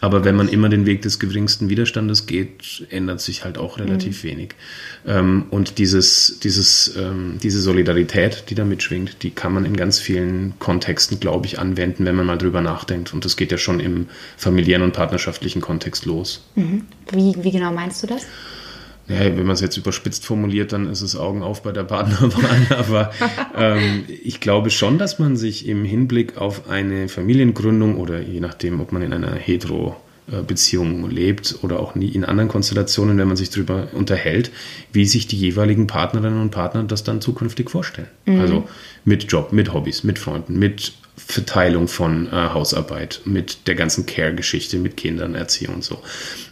Aber 0.00 0.24
wenn 0.24 0.34
man 0.34 0.48
immer 0.48 0.68
den 0.68 0.84
Weg 0.84 1.02
des 1.02 1.20
geringsten 1.20 1.68
Widerstandes 1.68 2.26
geht, 2.26 2.86
ändert 2.90 3.20
sich 3.20 3.44
halt 3.44 3.56
auch 3.56 3.78
relativ 3.78 4.24
mhm. 4.24 4.28
wenig. 4.28 4.54
Ähm, 5.06 5.44
und 5.50 5.78
dieses, 5.78 6.40
dieses, 6.42 6.96
ähm, 6.96 7.38
diese 7.40 7.60
Solidarität, 7.60 8.44
die 8.50 8.56
da 8.56 8.64
mitschwingt, 8.64 9.22
die 9.22 9.30
kann 9.30 9.52
man 9.52 9.64
in 9.64 9.76
ganz 9.76 10.00
vielen 10.00 10.54
Kontexten, 10.58 11.20
glaube 11.20 11.46
ich, 11.46 11.60
anwenden, 11.60 12.04
wenn 12.04 12.16
man 12.16 12.26
mal 12.26 12.38
drüber 12.38 12.62
nachdenkt. 12.62 13.14
Und 13.14 13.24
das 13.24 13.36
geht 13.36 13.52
ja 13.52 13.58
schon 13.58 13.78
im 13.78 14.08
familiären 14.36 14.82
und 14.82 14.92
partnerschaftlichen 14.92 15.60
Kontext 15.60 16.04
los. 16.04 16.44
Mhm. 16.56 16.84
Wie, 17.12 17.36
wie 17.38 17.50
genau 17.52 17.72
meinst 17.72 18.02
du 18.02 18.08
das? 18.08 18.26
Ja, 19.08 19.20
wenn 19.20 19.44
man 19.44 19.50
es 19.50 19.60
jetzt 19.60 19.76
überspitzt 19.76 20.24
formuliert, 20.24 20.72
dann 20.72 20.88
ist 20.88 21.02
es 21.02 21.16
Augen 21.16 21.42
auf 21.42 21.62
bei 21.62 21.72
der 21.72 21.84
Partnerwahl. 21.84 22.66
Aber 22.78 23.10
ähm, 23.56 24.04
ich 24.22 24.40
glaube 24.40 24.70
schon, 24.70 24.98
dass 24.98 25.18
man 25.18 25.36
sich 25.36 25.66
im 25.66 25.84
Hinblick 25.84 26.38
auf 26.38 26.68
eine 26.68 27.08
Familiengründung 27.08 27.96
oder 27.96 28.20
je 28.20 28.40
nachdem, 28.40 28.80
ob 28.80 28.92
man 28.92 29.02
in 29.02 29.12
einer 29.12 29.34
hetero 29.34 29.96
Beziehung 30.46 31.10
lebt 31.10 31.58
oder 31.62 31.80
auch 31.80 31.94
nie 31.94 32.08
in 32.08 32.24
anderen 32.24 32.48
Konstellationen, 32.48 33.18
wenn 33.18 33.26
man 33.26 33.36
sich 33.36 33.50
darüber 33.50 33.88
unterhält, 33.92 34.50
wie 34.92 35.04
sich 35.04 35.26
die 35.26 35.36
jeweiligen 35.36 35.88
Partnerinnen 35.88 36.40
und 36.40 36.50
Partner 36.50 36.84
das 36.84 37.02
dann 37.02 37.20
zukünftig 37.20 37.68
vorstellen. 37.68 38.08
Mhm. 38.26 38.40
Also 38.40 38.68
mit 39.04 39.30
Job, 39.30 39.52
mit 39.52 39.72
Hobbys, 39.72 40.04
mit 40.04 40.18
Freunden, 40.18 40.58
mit 40.58 40.92
Verteilung 41.16 41.88
von 41.88 42.26
äh, 42.26 42.30
Hausarbeit, 42.30 43.20
mit 43.24 43.66
der 43.66 43.74
ganzen 43.74 44.06
Care-Geschichte, 44.06 44.78
mit 44.78 44.96
Kindern, 44.96 45.34
Erziehung 45.34 45.76
und 45.76 45.84
so. 45.84 46.02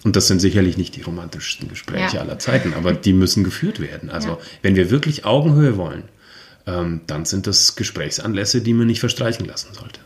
Und 0.04 0.16
das 0.16 0.26
sind 0.26 0.40
sicherlich 0.40 0.76
nicht 0.76 0.96
die 0.96 1.02
romantischsten 1.02 1.68
Gespräche 1.68 2.16
ja. 2.16 2.22
aller 2.22 2.38
Zeiten, 2.38 2.74
aber 2.74 2.92
die 2.92 3.12
müssen 3.12 3.42
geführt 3.42 3.80
werden. 3.80 4.10
Also 4.10 4.28
ja. 4.30 4.38
wenn 4.62 4.76
wir 4.76 4.90
wirklich 4.90 5.24
Augenhöhe 5.24 5.76
wollen, 5.76 6.04
ähm, 6.66 7.00
dann 7.06 7.24
sind 7.24 7.46
das 7.46 7.74
Gesprächsanlässe, 7.76 8.60
die 8.60 8.74
man 8.74 8.86
nicht 8.86 9.00
verstreichen 9.00 9.46
lassen 9.46 9.72
sollte. 9.72 10.00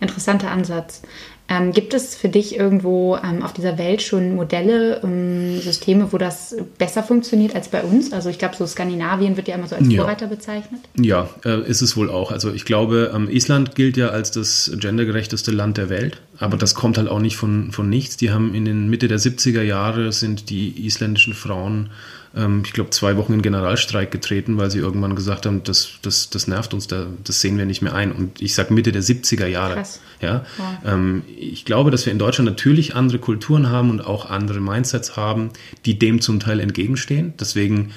Ja, 0.00 0.06
interessanter 0.06 0.50
Ansatz. 0.50 1.02
Ähm, 1.50 1.72
gibt 1.72 1.94
es 1.94 2.14
für 2.14 2.28
dich 2.28 2.56
irgendwo 2.56 3.16
ähm, 3.16 3.42
auf 3.42 3.54
dieser 3.54 3.78
Welt 3.78 4.02
schon 4.02 4.34
Modelle, 4.34 5.00
ähm, 5.02 5.58
Systeme, 5.60 6.12
wo 6.12 6.18
das 6.18 6.54
besser 6.76 7.02
funktioniert 7.02 7.54
als 7.54 7.68
bei 7.68 7.82
uns? 7.82 8.12
Also 8.12 8.28
ich 8.28 8.38
glaube, 8.38 8.54
so 8.54 8.66
Skandinavien 8.66 9.38
wird 9.38 9.48
ja 9.48 9.54
immer 9.54 9.66
so 9.66 9.74
als 9.74 9.88
ja. 9.88 10.02
Vorreiter 10.02 10.26
bezeichnet. 10.26 10.82
Ja, 11.00 11.30
äh, 11.46 11.66
ist 11.66 11.80
es 11.80 11.96
wohl 11.96 12.10
auch. 12.10 12.32
Also 12.32 12.52
ich 12.52 12.66
glaube, 12.66 13.12
ähm, 13.14 13.30
Island 13.30 13.74
gilt 13.74 13.96
ja 13.96 14.08
als 14.08 14.30
das 14.30 14.70
gendergerechteste 14.78 15.50
Land 15.50 15.78
der 15.78 15.88
Welt, 15.88 16.20
aber 16.38 16.58
das 16.58 16.74
kommt 16.74 16.98
halt 16.98 17.08
auch 17.08 17.20
nicht 17.20 17.38
von, 17.38 17.72
von 17.72 17.88
nichts. 17.88 18.18
Die 18.18 18.30
haben 18.30 18.54
in 18.54 18.66
den 18.66 18.90
Mitte 18.90 19.08
der 19.08 19.18
70er 19.18 19.62
Jahre 19.62 20.12
sind 20.12 20.50
die 20.50 20.86
isländischen 20.86 21.32
Frauen 21.32 21.88
ähm, 22.36 22.62
ich 22.64 22.72
glaube, 22.72 22.90
zwei 22.90 23.16
Wochen 23.16 23.32
in 23.32 23.42
Generalstreik 23.42 24.10
getreten, 24.10 24.58
weil 24.58 24.70
sie 24.70 24.78
irgendwann 24.78 25.14
gesagt 25.14 25.46
haben, 25.46 25.62
das, 25.64 25.92
das, 26.02 26.30
das 26.30 26.46
nervt 26.46 26.74
uns, 26.74 26.86
das 26.86 27.40
sehen 27.40 27.58
wir 27.58 27.64
nicht 27.64 27.82
mehr 27.82 27.94
ein. 27.94 28.12
Und 28.12 28.40
ich 28.40 28.54
sage 28.54 28.72
Mitte 28.74 28.92
der 28.92 29.02
70er 29.02 29.46
Jahre. 29.46 29.74
Krass. 29.74 30.00
Ja? 30.20 30.44
ja. 30.58 30.92
Ähm, 30.94 31.22
ich 31.38 31.64
glaube, 31.64 31.90
dass 31.90 32.06
wir 32.06 32.12
in 32.12 32.18
Deutschland 32.18 32.48
natürlich 32.48 32.94
andere 32.94 33.18
Kulturen 33.18 33.70
haben 33.70 33.90
und 33.90 34.00
auch 34.00 34.28
andere 34.28 34.60
Mindsets 34.60 35.16
haben, 35.16 35.50
die 35.84 35.98
dem 35.98 36.20
zum 36.20 36.40
Teil 36.40 36.60
entgegenstehen. 36.60 37.34
Deswegen 37.38 37.92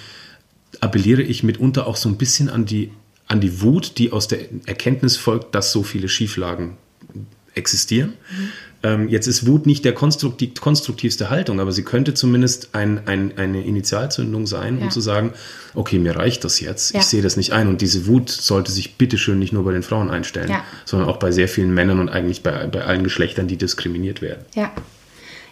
appelliere 0.79 1.21
ich 1.21 1.43
mitunter 1.43 1.87
auch 1.87 1.97
so 1.97 2.07
ein 2.07 2.17
bisschen 2.17 2.49
an 2.49 2.65
die, 2.65 2.91
an 3.27 3.41
die 3.41 3.61
Wut, 3.61 3.97
die 3.97 4.11
aus 4.11 4.27
der 4.27 4.39
Erkenntnis 4.65 5.17
folgt, 5.17 5.53
dass 5.55 5.71
so 5.71 5.83
viele 5.83 6.07
Schieflagen 6.07 6.77
existieren. 7.53 8.13
Mhm. 8.31 8.49
Ähm, 8.83 9.09
jetzt 9.09 9.27
ist 9.27 9.45
Wut 9.45 9.65
nicht 9.65 9.85
der 9.85 9.93
konstruktiv, 9.93 10.59
konstruktivste 10.59 11.29
Haltung, 11.29 11.59
aber 11.59 11.71
sie 11.71 11.83
könnte 11.83 12.13
zumindest 12.13 12.69
ein, 12.73 13.07
ein, 13.07 13.37
eine 13.37 13.63
Initialzündung 13.63 14.47
sein, 14.47 14.79
ja. 14.79 14.85
um 14.85 14.91
zu 14.91 15.01
sagen, 15.01 15.33
okay, 15.75 15.99
mir 15.99 16.15
reicht 16.15 16.43
das 16.43 16.59
jetzt, 16.59 16.93
ja. 16.93 16.99
ich 16.99 17.05
sehe 17.05 17.21
das 17.21 17.37
nicht 17.37 17.53
ein. 17.53 17.67
Und 17.67 17.81
diese 17.81 18.07
Wut 18.07 18.29
sollte 18.29 18.71
sich 18.71 18.95
bitteschön 18.95 19.37
nicht 19.37 19.53
nur 19.53 19.63
bei 19.63 19.71
den 19.71 19.83
Frauen 19.83 20.09
einstellen, 20.09 20.49
ja. 20.49 20.63
sondern 20.85 21.09
auch 21.09 21.17
bei 21.17 21.31
sehr 21.31 21.47
vielen 21.47 21.73
Männern 21.73 21.99
und 21.99 22.09
eigentlich 22.09 22.41
bei, 22.41 22.67
bei 22.67 22.83
allen 22.83 23.03
Geschlechtern, 23.03 23.47
die 23.47 23.57
diskriminiert 23.57 24.21
werden. 24.21 24.45
Ja. 24.55 24.71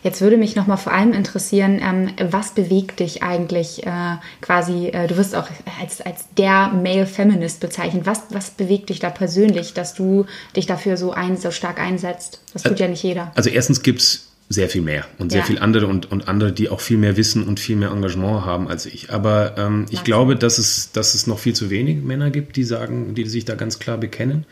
Jetzt 0.04 0.22
würde 0.22 0.38
mich 0.38 0.56
noch 0.56 0.68
mal 0.68 0.78
vor 0.78 0.94
allem 0.94 1.14
interessieren, 1.14 1.82
ähm, 1.82 2.12
was 2.32 2.52
bewegt 2.52 3.00
dich 3.00 3.22
eigentlich 3.22 3.86
äh, 3.86 4.16
quasi, 4.42 4.88
äh, 4.88 5.08
du 5.08 5.18
wirst 5.18 5.36
auch 5.36 5.48
als, 5.82 6.02
als 6.02 6.26
der 6.38 6.70
Male 6.70 7.06
Feminist 7.06 7.60
bezeichnet. 7.60 8.06
Was, 8.06 8.24
was 8.30 8.52
bewegt 8.52 8.90
dich 8.90 9.00
da 9.00 9.10
persönlich, 9.10 9.74
dass 9.74 9.94
du 9.94 10.26
dich 10.56 10.66
dafür 10.66 10.96
so, 10.96 11.12
ein, 11.12 11.38
so 11.38 11.52
stark 11.52 11.80
einsetzt? 11.80 12.42
Das 12.54 12.64
tut 12.64 12.74
also, 12.74 12.84
ja 12.84 12.90
nicht 12.90 13.04
jeder. 13.04 13.32
Also 13.36 13.50
erstens 13.50 13.84
gibt 13.84 14.00
es 14.00 14.29
sehr 14.52 14.68
viel 14.68 14.82
mehr 14.82 15.06
und 15.20 15.32
sehr 15.32 15.42
ja. 15.42 15.46
viel 15.46 15.60
andere 15.60 15.86
und, 15.86 16.12
und 16.12 16.28
andere, 16.28 16.52
die 16.52 16.70
auch 16.70 16.82
viel 16.82 16.98
mehr 16.98 17.16
Wissen 17.18 17.44
und 17.44 17.60
viel 17.60 17.76
mehr 17.76 17.92
Engagement 17.92 18.46
haben 18.46 18.68
als 18.68 18.88
ich. 18.88 19.12
Aber 19.12 19.54
ähm, 19.60 19.86
ich 19.92 20.04
glaube, 20.04 20.36
dass 20.36 20.58
es, 20.58 20.92
dass 20.92 21.14
es 21.14 21.28
noch 21.28 21.38
viel 21.38 21.54
zu 21.54 21.70
wenig 21.70 22.04
Männer 22.04 22.32
gibt, 22.32 22.56
die 22.56 22.64
sagen, 22.64 23.14
die 23.14 23.26
sich 23.26 23.46
da 23.46 23.54
ganz 23.54 23.78
klar 23.78 24.00
bekennen. 24.00 24.48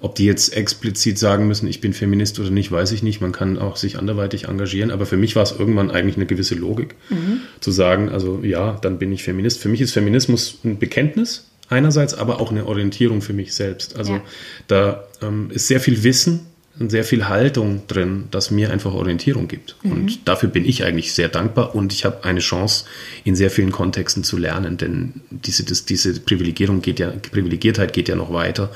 Ob 0.00 0.14
die 0.14 0.24
jetzt 0.24 0.56
explizit 0.56 1.18
sagen 1.18 1.48
müssen, 1.48 1.68
ich 1.68 1.82
bin 1.82 1.92
Feminist 1.92 2.40
oder 2.40 2.48
nicht, 2.48 2.72
weiß 2.72 2.92
ich 2.92 3.02
nicht. 3.02 3.20
Man 3.20 3.32
kann 3.32 3.58
auch 3.58 3.76
sich 3.76 3.98
anderweitig 3.98 4.44
engagieren. 4.44 4.90
Aber 4.90 5.04
für 5.04 5.18
mich 5.18 5.36
war 5.36 5.42
es 5.42 5.52
irgendwann 5.52 5.90
eigentlich 5.90 6.16
eine 6.16 6.26
gewisse 6.26 6.54
Logik, 6.54 6.94
mhm. 7.10 7.40
zu 7.60 7.72
sagen, 7.72 8.08
also 8.08 8.40
ja, 8.42 8.78
dann 8.80 8.98
bin 8.98 9.12
ich 9.12 9.22
Feminist. 9.22 9.60
Für 9.60 9.68
mich 9.68 9.82
ist 9.82 9.92
Feminismus 9.92 10.60
ein 10.64 10.78
Bekenntnis 10.78 11.50
einerseits, 11.68 12.14
aber 12.14 12.40
auch 12.40 12.50
eine 12.50 12.64
Orientierung 12.64 13.20
für 13.20 13.34
mich 13.34 13.52
selbst. 13.52 13.96
Also 13.96 14.14
ja. 14.14 14.22
da 14.68 15.04
ähm, 15.20 15.50
ist 15.50 15.68
sehr 15.68 15.80
viel 15.80 16.04
Wissen 16.04 16.46
sehr 16.78 17.04
viel 17.04 17.28
Haltung 17.28 17.86
drin, 17.86 18.24
das 18.30 18.50
mir 18.50 18.70
einfach 18.70 18.94
Orientierung 18.94 19.46
gibt. 19.46 19.76
Mhm. 19.82 19.92
Und 19.92 20.28
dafür 20.28 20.48
bin 20.48 20.64
ich 20.64 20.84
eigentlich 20.84 21.12
sehr 21.12 21.28
dankbar 21.28 21.74
und 21.74 21.92
ich 21.92 22.04
habe 22.04 22.24
eine 22.24 22.40
Chance, 22.40 22.86
in 23.24 23.36
sehr 23.36 23.50
vielen 23.50 23.72
Kontexten 23.72 24.24
zu 24.24 24.38
lernen, 24.38 24.78
denn 24.78 25.20
diese, 25.30 25.64
das, 25.64 25.84
diese 25.84 26.18
Privilegierung 26.20 26.80
geht 26.80 26.98
ja, 26.98 27.10
Privilegiertheit 27.10 27.92
geht 27.92 28.08
ja 28.08 28.16
noch 28.16 28.32
weiter. 28.32 28.70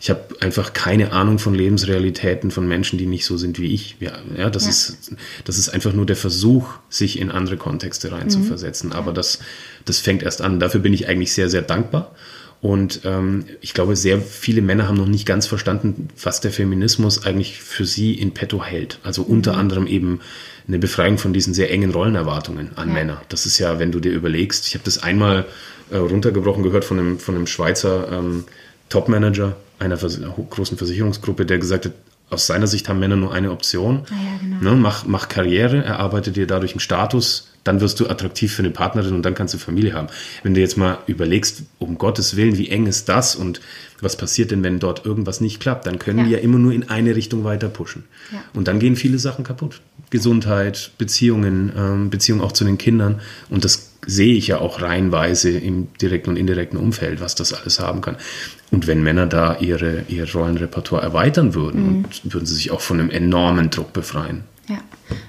Ich 0.00 0.10
habe 0.10 0.20
einfach 0.40 0.72
keine 0.72 1.12
Ahnung 1.12 1.38
von 1.38 1.54
Lebensrealitäten 1.54 2.50
von 2.50 2.66
Menschen, 2.66 2.98
die 2.98 3.06
nicht 3.06 3.26
so 3.26 3.36
sind 3.36 3.58
wie 3.58 3.74
ich. 3.74 3.96
Ja, 4.00 4.12
ja, 4.38 4.48
das, 4.48 4.64
ja. 4.64 4.70
Ist, 4.70 5.12
das 5.44 5.58
ist 5.58 5.68
einfach 5.68 5.92
nur 5.92 6.06
der 6.06 6.16
Versuch, 6.16 6.68
sich 6.88 7.18
in 7.18 7.30
andere 7.30 7.56
Kontexte 7.56 8.12
reinzuversetzen. 8.12 8.90
Mhm. 8.90 8.96
Aber 8.96 9.12
das, 9.12 9.40
das 9.84 9.98
fängt 9.98 10.22
erst 10.22 10.40
an. 10.40 10.60
Dafür 10.60 10.80
bin 10.80 10.94
ich 10.94 11.08
eigentlich 11.08 11.32
sehr, 11.32 11.50
sehr 11.50 11.62
dankbar. 11.62 12.14
Und 12.62 13.00
ähm, 13.04 13.46
ich 13.62 13.72
glaube, 13.72 13.96
sehr 13.96 14.20
viele 14.20 14.60
Männer 14.60 14.86
haben 14.86 14.96
noch 14.96 15.06
nicht 15.06 15.24
ganz 15.24 15.46
verstanden, 15.46 16.08
was 16.22 16.40
der 16.40 16.50
Feminismus 16.50 17.24
eigentlich 17.24 17.62
für 17.62 17.86
sie 17.86 18.12
in 18.14 18.32
petto 18.32 18.62
hält. 18.62 18.98
Also 19.02 19.22
unter 19.22 19.54
mhm. 19.54 19.58
anderem 19.58 19.86
eben 19.86 20.20
eine 20.68 20.78
Befreiung 20.78 21.16
von 21.16 21.32
diesen 21.32 21.54
sehr 21.54 21.70
engen 21.70 21.90
Rollenerwartungen 21.90 22.76
an 22.76 22.88
ja. 22.88 22.94
Männer. 22.94 23.22
Das 23.28 23.46
ist 23.46 23.58
ja, 23.58 23.78
wenn 23.78 23.92
du 23.92 24.00
dir 24.00 24.12
überlegst, 24.12 24.66
ich 24.66 24.74
habe 24.74 24.84
das 24.84 25.02
einmal 25.02 25.46
äh, 25.90 25.96
runtergebrochen 25.96 26.62
gehört 26.62 26.84
von 26.84 26.98
einem, 26.98 27.18
von 27.18 27.34
einem 27.34 27.46
Schweizer 27.46 28.12
ähm, 28.12 28.44
Topmanager 28.90 29.56
einer 29.78 29.96
vers 29.96 30.20
großen 30.50 30.76
Versicherungsgruppe, 30.76 31.46
der 31.46 31.58
gesagt 31.58 31.86
hat, 31.86 31.92
aus 32.30 32.46
seiner 32.46 32.66
Sicht 32.66 32.88
haben 32.88 33.00
Männer 33.00 33.16
nur 33.16 33.34
eine 33.34 33.50
Option. 33.50 34.02
Ah 34.06 34.14
ja, 34.14 34.58
genau. 34.58 34.70
ne, 34.74 34.80
mach, 34.80 35.04
mach 35.04 35.28
Karriere, 35.28 35.84
erarbeite 35.84 36.30
dir 36.30 36.46
dadurch 36.46 36.72
einen 36.72 36.80
Status, 36.80 37.48
dann 37.64 37.80
wirst 37.80 38.00
du 38.00 38.08
attraktiv 38.08 38.54
für 38.54 38.62
eine 38.62 38.70
Partnerin 38.70 39.14
und 39.14 39.22
dann 39.22 39.34
kannst 39.34 39.52
du 39.52 39.58
Familie 39.58 39.92
haben. 39.92 40.08
Wenn 40.42 40.54
du 40.54 40.60
jetzt 40.60 40.76
mal 40.76 40.98
überlegst, 41.06 41.64
um 41.78 41.98
Gottes 41.98 42.36
Willen, 42.36 42.56
wie 42.56 42.68
eng 42.68 42.86
ist 42.86 43.08
das 43.08 43.36
und 43.36 43.60
was 44.00 44.16
passiert 44.16 44.50
denn, 44.50 44.62
wenn 44.62 44.78
dort 44.78 45.04
irgendwas 45.04 45.40
nicht 45.40 45.60
klappt, 45.60 45.86
dann 45.86 45.98
können 45.98 46.20
ja. 46.20 46.24
die 46.24 46.30
ja 46.30 46.38
immer 46.38 46.58
nur 46.58 46.72
in 46.72 46.88
eine 46.88 47.14
Richtung 47.14 47.44
weiter 47.44 47.68
pushen. 47.68 48.04
Ja. 48.32 48.42
Und 48.54 48.66
dann 48.66 48.78
gehen 48.78 48.96
viele 48.96 49.18
Sachen 49.18 49.44
kaputt. 49.44 49.80
Gesundheit, 50.08 50.92
Beziehungen, 50.96 51.72
ähm, 51.76 52.10
Beziehungen 52.10 52.40
auch 52.40 52.52
zu 52.52 52.64
den 52.64 52.78
Kindern. 52.78 53.20
Und 53.50 53.64
das 53.64 53.89
sehe 54.06 54.34
ich 54.34 54.48
ja 54.48 54.58
auch 54.58 54.82
reihenweise 54.82 55.50
im 55.50 55.88
direkten 56.00 56.30
und 56.30 56.36
indirekten 56.36 56.78
Umfeld, 56.78 57.20
was 57.20 57.34
das 57.34 57.52
alles 57.52 57.80
haben 57.80 58.00
kann. 58.00 58.16
Und 58.70 58.86
wenn 58.86 59.02
Männer 59.02 59.26
da 59.26 59.56
ihre, 59.58 60.04
ihr 60.08 60.30
Rollenrepertoire 60.32 61.02
erweitern 61.02 61.54
würden, 61.54 61.98
mhm. 61.98 62.04
würden 62.24 62.46
sie 62.46 62.54
sich 62.54 62.70
auch 62.70 62.80
von 62.80 63.00
einem 63.00 63.10
enormen 63.10 63.70
Druck 63.70 63.92
befreien. 63.92 64.44
Ja, 64.68 64.78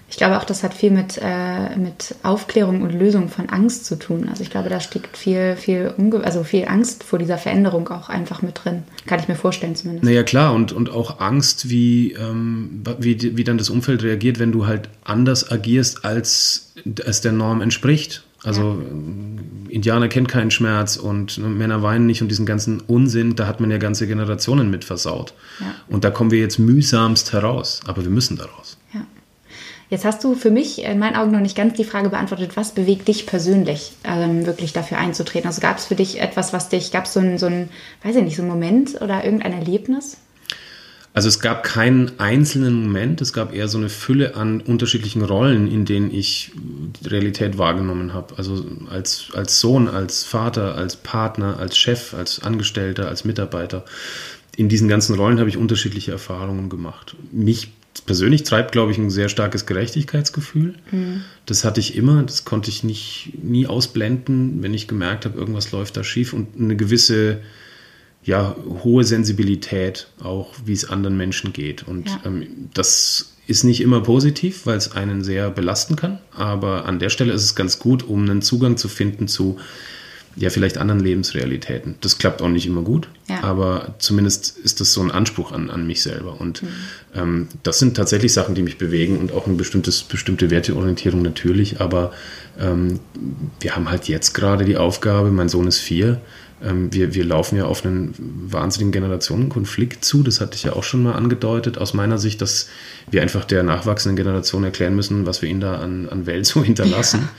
ich 0.07 0.17
glaube 0.17 0.37
auch, 0.37 0.43
das 0.43 0.61
hat 0.61 0.75
viel 0.75 0.91
mit, 0.91 1.19
äh, 1.19 1.75
mit 1.75 2.13
Aufklärung 2.21 2.83
und 2.83 2.91
Lösung 2.91 3.27
von 3.27 3.49
Angst 3.49 3.85
zu 3.85 3.97
tun. 3.97 4.27
Also 4.29 4.43
ich 4.43 4.51
glaube, 4.51 4.69
da 4.69 4.79
steckt 4.79 5.17
viel, 5.17 5.55
viel, 5.55 5.91
Unge 5.97 6.23
also 6.23 6.43
viel 6.43 6.67
Angst 6.67 7.03
vor 7.03 7.17
dieser 7.17 7.39
Veränderung 7.39 7.87
auch 7.89 8.07
einfach 8.09 8.43
mit 8.43 8.63
drin. 8.63 8.83
Kann 9.07 9.19
ich 9.19 9.27
mir 9.27 9.35
vorstellen 9.35 9.75
zumindest. 9.75 10.03
Naja, 10.03 10.21
klar, 10.21 10.53
und, 10.53 10.73
und 10.73 10.91
auch 10.91 11.21
Angst, 11.21 11.69
wie, 11.69 12.11
ähm, 12.11 12.83
wie, 12.99 13.35
wie 13.35 13.43
dann 13.43 13.57
das 13.57 13.71
Umfeld 13.71 14.03
reagiert, 14.03 14.37
wenn 14.37 14.51
du 14.51 14.67
halt 14.67 14.89
anders 15.03 15.49
agierst, 15.49 16.05
als 16.05 16.73
es 17.03 17.21
der 17.21 17.31
Norm 17.31 17.61
entspricht. 17.61 18.23
Also 18.43 18.61
ja. 18.61 19.71
Äh, 19.71 19.73
Indianer 19.73 20.07
kennt 20.09 20.27
keinen 20.27 20.51
Schmerz 20.51 20.97
und 20.97 21.37
ne, 21.37 21.47
Männer 21.47 21.81
weinen 21.81 22.05
nicht 22.05 22.21
und 22.21 22.27
diesen 22.27 22.45
ganzen 22.45 22.81
Unsinn, 22.81 23.35
da 23.35 23.47
hat 23.47 23.59
man 23.59 23.71
ja 23.71 23.77
ganze 23.77 24.07
Generationen 24.07 24.69
mit 24.69 24.83
versaut. 24.83 25.33
Ja. 25.59 25.67
Und 25.87 26.03
da 26.03 26.09
kommen 26.09 26.31
wir 26.31 26.39
jetzt 26.39 26.59
mühsamst 26.59 27.33
heraus, 27.33 27.81
aber 27.85 28.03
wir 28.03 28.11
müssen 28.11 28.37
daraus. 28.37 28.77
Ja. 28.93 29.01
Jetzt 29.89 30.05
hast 30.05 30.23
du 30.23 30.35
für 30.35 30.51
mich 30.51 30.83
in 30.83 30.99
meinen 30.99 31.15
Augen 31.15 31.31
noch 31.31 31.39
nicht 31.39 31.55
ganz 31.55 31.73
die 31.75 31.83
Frage 31.83 32.09
beantwortet, 32.09 32.55
was 32.55 32.71
bewegt 32.73 33.07
dich 33.07 33.25
persönlich, 33.25 33.93
ähm, 34.03 34.45
wirklich 34.45 34.73
dafür 34.73 34.97
einzutreten? 34.97 35.47
Also 35.47 35.61
gab 35.61 35.77
es 35.77 35.85
für 35.85 35.95
dich 35.95 36.19
etwas, 36.19 36.53
was 36.53 36.69
dich, 36.69 36.91
gab 36.91 37.05
es 37.05 37.13
so 37.13 37.19
ein, 37.19 37.37
so 37.37 37.45
ein, 37.45 37.69
weiß 38.03 38.15
ich 38.15 38.23
nicht, 38.23 38.37
so 38.37 38.41
ein 38.41 38.47
Moment 38.47 39.01
oder 39.01 39.23
irgendein 39.23 39.53
Erlebnis? 39.53 40.17
Also 41.13 41.27
es 41.27 41.41
gab 41.41 41.63
keinen 41.63 42.19
einzelnen 42.19 42.83
Moment, 42.83 43.19
es 43.19 43.33
gab 43.33 43.53
eher 43.53 43.67
so 43.67 43.77
eine 43.77 43.89
Fülle 43.89 44.35
an 44.35 44.61
unterschiedlichen 44.61 45.21
Rollen, 45.23 45.69
in 45.69 45.83
denen 45.83 46.13
ich 46.13 46.51
die 46.55 47.09
Realität 47.09 47.57
wahrgenommen 47.57 48.13
habe. 48.13 48.37
Also 48.37 48.65
als, 48.89 49.27
als 49.33 49.59
Sohn, 49.59 49.89
als 49.89 50.23
Vater, 50.23 50.75
als 50.75 50.95
Partner, 50.95 51.57
als 51.59 51.77
Chef, 51.77 52.13
als 52.13 52.41
Angestellter, 52.41 53.09
als 53.09 53.25
Mitarbeiter. 53.25 53.83
In 54.55 54.69
diesen 54.69 54.87
ganzen 54.87 55.15
Rollen 55.15 55.39
habe 55.39 55.49
ich 55.49 55.57
unterschiedliche 55.57 56.11
Erfahrungen 56.11 56.69
gemacht. 56.69 57.15
Mich 57.31 57.73
persönlich 58.05 58.43
treibt, 58.43 58.71
glaube 58.71 58.93
ich, 58.93 58.97
ein 58.97 59.09
sehr 59.09 59.27
starkes 59.27 59.65
Gerechtigkeitsgefühl. 59.65 60.75
Mhm. 60.91 61.23
Das 61.45 61.65
hatte 61.65 61.81
ich 61.81 61.95
immer, 61.97 62.23
das 62.23 62.45
konnte 62.45 62.69
ich 62.69 62.83
nicht, 62.83 63.33
nie 63.43 63.67
ausblenden, 63.67 64.63
wenn 64.63 64.73
ich 64.73 64.87
gemerkt 64.87 65.25
habe, 65.25 65.37
irgendwas 65.37 65.71
läuft 65.71 65.97
da 65.97 66.03
schief 66.05 66.31
und 66.31 66.57
eine 66.57 66.77
gewisse 66.77 67.41
ja, 68.23 68.55
hohe 68.83 69.03
Sensibilität 69.03 70.07
auch, 70.23 70.53
wie 70.65 70.73
es 70.73 70.89
anderen 70.89 71.17
Menschen 71.17 71.53
geht. 71.53 71.83
Und 71.87 72.09
ja. 72.09 72.21
ähm, 72.25 72.69
das 72.73 73.33
ist 73.47 73.63
nicht 73.63 73.81
immer 73.81 74.01
positiv, 74.01 74.65
weil 74.65 74.77
es 74.77 74.91
einen 74.91 75.23
sehr 75.23 75.49
belasten 75.49 75.95
kann. 75.95 76.19
Aber 76.31 76.85
an 76.85 76.99
der 76.99 77.09
Stelle 77.09 77.33
ist 77.33 77.43
es 77.43 77.55
ganz 77.55 77.79
gut, 77.79 78.03
um 78.03 78.21
einen 78.23 78.41
Zugang 78.41 78.77
zu 78.77 78.87
finden 78.87 79.27
zu 79.27 79.57
ja, 80.35 80.49
vielleicht 80.49 80.77
anderen 80.77 81.01
Lebensrealitäten. 81.01 81.95
Das 82.01 82.17
klappt 82.17 82.41
auch 82.41 82.47
nicht 82.47 82.65
immer 82.65 82.83
gut, 82.83 83.09
ja. 83.27 83.43
aber 83.43 83.95
zumindest 83.99 84.57
ist 84.59 84.79
das 84.79 84.93
so 84.93 85.01
ein 85.01 85.11
Anspruch 85.11 85.51
an, 85.51 85.69
an 85.69 85.85
mich 85.85 86.01
selber. 86.01 86.39
Und 86.39 86.63
mhm. 86.63 86.67
ähm, 87.13 87.47
das 87.63 87.79
sind 87.79 87.97
tatsächlich 87.97 88.31
Sachen, 88.31 88.55
die 88.55 88.61
mich 88.61 88.77
bewegen 88.77 89.17
und 89.17 89.33
auch 89.33 89.45
eine 89.45 89.55
bestimmtes, 89.55 90.03
bestimmte 90.03 90.49
Werteorientierung 90.49 91.21
natürlich. 91.21 91.81
Aber 91.81 92.13
ähm, 92.57 92.99
wir 93.59 93.75
haben 93.75 93.89
halt 93.89 94.07
jetzt 94.07 94.33
gerade 94.33 94.63
die 94.63 94.77
Aufgabe, 94.77 95.31
mein 95.31 95.49
Sohn 95.49 95.67
ist 95.67 95.79
vier, 95.79 96.21
wir, 96.63 97.15
wir 97.15 97.25
laufen 97.25 97.57
ja 97.57 97.65
auf 97.65 97.83
einen 97.83 98.13
wahnsinnigen 98.17 98.91
Generationenkonflikt 98.91 100.05
zu. 100.05 100.21
Das 100.21 100.41
hatte 100.41 100.55
ich 100.55 100.63
ja 100.63 100.73
auch 100.73 100.83
schon 100.83 101.03
mal 101.03 101.13
angedeutet, 101.13 101.77
aus 101.77 101.93
meiner 101.93 102.17
Sicht, 102.17 102.41
dass 102.41 102.69
wir 103.09 103.21
einfach 103.21 103.45
der 103.45 103.63
nachwachsenden 103.63 104.15
Generation 104.15 104.63
erklären 104.63 104.95
müssen, 104.95 105.25
was 105.25 105.41
wir 105.41 105.49
ihnen 105.49 105.61
da 105.61 105.79
an, 105.79 106.07
an 106.09 106.25
Welt 106.27 106.45
so 106.45 106.63
hinterlassen. 106.63 107.29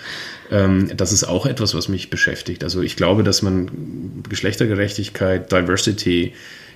Ja. 0.50 0.64
Ähm, 0.64 0.90
das 0.96 1.12
ist 1.12 1.24
auch 1.24 1.46
etwas, 1.46 1.74
was 1.74 1.88
mich 1.88 2.10
beschäftigt. 2.10 2.64
Also 2.64 2.82
ich 2.82 2.96
glaube, 2.96 3.22
dass 3.22 3.42
man 3.42 4.22
Geschlechtergerechtigkeit, 4.28 5.50
Diversity, 5.52 6.34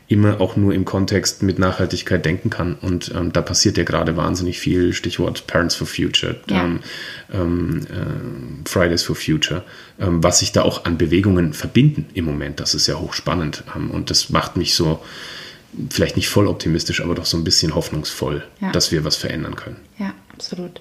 immer 0.08 0.40
auch 0.40 0.56
nur 0.56 0.72
im 0.72 0.84
Kontext 0.84 1.42
mit 1.42 1.58
Nachhaltigkeit 1.58 2.24
denken 2.24 2.50
kann. 2.50 2.74
Und 2.74 3.12
ähm, 3.14 3.32
da 3.32 3.42
passiert 3.42 3.76
ja 3.76 3.84
gerade 3.84 4.16
wahnsinnig 4.16 4.60
viel. 4.60 4.92
Stichwort 4.92 5.46
Parents 5.46 5.74
for 5.74 5.86
Future, 5.86 6.36
ja. 6.48 6.64
ähm, 7.32 7.80
äh, 7.90 8.68
Fridays 8.68 9.02
for 9.02 9.16
Future, 9.16 9.64
ähm, 9.98 10.22
was 10.22 10.38
sich 10.38 10.52
da 10.52 10.62
auch 10.62 10.84
an 10.84 10.96
Bewegungen 10.96 11.52
verbinden 11.52 12.06
im 12.14 12.24
Moment. 12.24 12.60
Das 12.60 12.74
ist 12.74 12.86
ja 12.86 12.96
hochspannend. 12.96 13.64
Ähm, 13.74 13.90
und 13.90 14.10
das 14.10 14.30
macht 14.30 14.56
mich 14.56 14.74
so, 14.74 15.02
vielleicht 15.90 16.16
nicht 16.16 16.28
voll 16.28 16.46
optimistisch, 16.46 17.00
aber 17.00 17.14
doch 17.14 17.26
so 17.26 17.36
ein 17.36 17.44
bisschen 17.44 17.74
hoffnungsvoll, 17.74 18.44
ja. 18.60 18.70
dass 18.70 18.92
wir 18.92 19.04
was 19.04 19.16
verändern 19.16 19.56
können. 19.56 19.76
Ja, 19.98 20.14
absolut. 20.32 20.80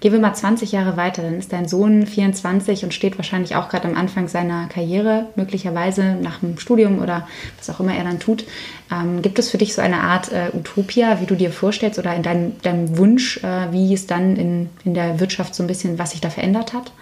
Gehen 0.00 0.12
wir 0.12 0.20
mal 0.20 0.34
20 0.34 0.72
Jahre 0.72 0.96
weiter, 0.96 1.22
dann 1.22 1.38
ist 1.38 1.52
dein 1.52 1.68
Sohn 1.68 2.06
24 2.06 2.84
und 2.84 2.94
steht 2.94 3.18
wahrscheinlich 3.18 3.56
auch 3.56 3.68
gerade 3.68 3.88
am 3.88 3.96
Anfang 3.96 4.28
seiner 4.28 4.66
Karriere, 4.68 5.26
möglicherweise 5.34 6.16
nach 6.22 6.40
dem 6.40 6.58
Studium 6.58 7.00
oder 7.00 7.26
was 7.56 7.68
auch 7.70 7.80
immer 7.80 7.94
er 7.94 8.04
dann 8.04 8.20
tut. 8.20 8.44
Ähm, 8.92 9.22
gibt 9.22 9.38
es 9.38 9.50
für 9.50 9.58
dich 9.58 9.74
so 9.74 9.82
eine 9.82 10.00
Art 10.00 10.32
äh, 10.32 10.50
Utopia, 10.54 11.20
wie 11.20 11.26
du 11.26 11.34
dir 11.34 11.50
vorstellst 11.50 11.98
oder 11.98 12.14
in 12.14 12.22
deinem, 12.22 12.60
deinem 12.62 12.96
Wunsch, 12.96 13.42
äh, 13.42 13.72
wie 13.72 13.92
es 13.92 14.06
dann 14.06 14.36
in, 14.36 14.70
in 14.84 14.94
der 14.94 15.20
Wirtschaft 15.20 15.54
so 15.54 15.62
ein 15.62 15.66
bisschen, 15.66 15.98
was 15.98 16.12
sich 16.12 16.20
da 16.20 16.30
verändert 16.30 16.72
hat? 16.72 16.92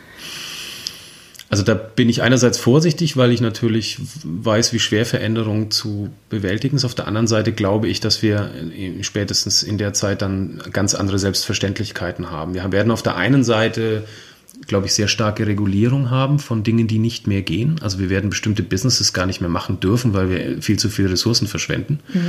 Also 1.48 1.62
da 1.62 1.74
bin 1.74 2.08
ich 2.08 2.22
einerseits 2.22 2.58
vorsichtig, 2.58 3.16
weil 3.16 3.30
ich 3.30 3.40
natürlich 3.40 3.98
weiß, 4.24 4.72
wie 4.72 4.80
schwer 4.80 5.06
Veränderungen 5.06 5.70
zu 5.70 6.10
bewältigen 6.28 6.76
ist. 6.76 6.84
Auf 6.84 6.96
der 6.96 7.06
anderen 7.06 7.28
Seite 7.28 7.52
glaube 7.52 7.86
ich, 7.86 8.00
dass 8.00 8.20
wir 8.20 8.50
spätestens 9.02 9.62
in 9.62 9.78
der 9.78 9.92
Zeit 9.92 10.22
dann 10.22 10.60
ganz 10.72 10.96
andere 10.96 11.20
Selbstverständlichkeiten 11.20 12.32
haben. 12.32 12.54
Wir 12.54 12.72
werden 12.72 12.90
auf 12.90 13.02
der 13.02 13.16
einen 13.16 13.44
Seite 13.44 14.04
glaube 14.66 14.86
ich, 14.86 14.94
sehr 14.94 15.08
starke 15.08 15.46
Regulierung 15.46 16.10
haben 16.10 16.38
von 16.38 16.62
Dingen, 16.62 16.86
die 16.86 16.98
nicht 16.98 17.26
mehr 17.26 17.42
gehen. 17.42 17.76
Also 17.82 17.98
wir 17.98 18.10
werden 18.10 18.30
bestimmte 18.30 18.62
Businesses 18.62 19.12
gar 19.12 19.26
nicht 19.26 19.40
mehr 19.40 19.50
machen 19.50 19.80
dürfen, 19.80 20.12
weil 20.12 20.30
wir 20.30 20.62
viel 20.62 20.78
zu 20.78 20.88
viele 20.88 21.10
Ressourcen 21.10 21.46
verschwenden. 21.46 22.00
Mhm. 22.12 22.20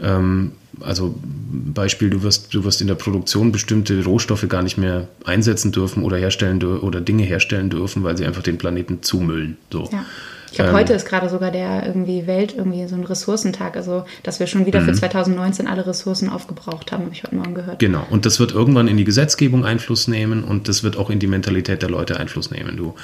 Ähm, 0.00 0.52
also 0.80 1.14
Beispiel, 1.22 2.10
du 2.10 2.22
wirst, 2.22 2.54
du 2.54 2.64
wirst 2.64 2.80
in 2.80 2.86
der 2.86 2.94
Produktion 2.94 3.52
bestimmte 3.52 4.02
Rohstoffe 4.04 4.46
gar 4.48 4.62
nicht 4.62 4.78
mehr 4.78 5.08
einsetzen 5.24 5.72
dürfen 5.72 6.02
oder 6.02 6.16
herstellen 6.16 6.62
oder 6.62 7.00
Dinge 7.00 7.24
herstellen 7.24 7.68
dürfen, 7.68 8.02
weil 8.02 8.16
sie 8.16 8.24
einfach 8.26 8.42
den 8.42 8.58
Planeten 8.58 9.02
zumüllen. 9.02 9.56
So. 9.70 9.88
Ja. 9.92 10.04
Ich 10.52 10.56
glaube, 10.56 10.72
ähm, 10.72 10.76
heute 10.76 10.92
ist 10.92 11.06
gerade 11.06 11.30
sogar 11.30 11.50
der 11.50 11.86
irgendwie 11.86 12.26
Welt 12.26 12.54
irgendwie 12.54 12.86
so 12.86 12.94
ein 12.94 13.04
Ressourcentag, 13.04 13.74
also 13.74 14.04
dass 14.22 14.38
wir 14.38 14.46
schon 14.46 14.66
wieder 14.66 14.82
für 14.82 14.92
2019 14.92 15.64
mhm. 15.64 15.70
alle 15.70 15.86
Ressourcen 15.86 16.28
aufgebraucht 16.28 16.92
haben, 16.92 17.04
habe 17.04 17.14
ich 17.14 17.24
heute 17.24 17.34
Morgen 17.34 17.54
gehört. 17.54 17.78
Genau, 17.78 18.06
und 18.10 18.26
das 18.26 18.38
wird 18.38 18.52
irgendwann 18.52 18.86
in 18.86 18.98
die 18.98 19.04
Gesetzgebung 19.04 19.64
Einfluss 19.64 20.08
nehmen 20.08 20.44
und 20.44 20.68
das 20.68 20.82
wird 20.82 20.98
auch 20.98 21.08
in 21.08 21.20
die 21.20 21.26
Mentalität 21.26 21.80
der 21.80 21.88
Leute 21.88 22.20
Einfluss 22.20 22.50
nehmen. 22.50 22.76
Du, 22.76 22.94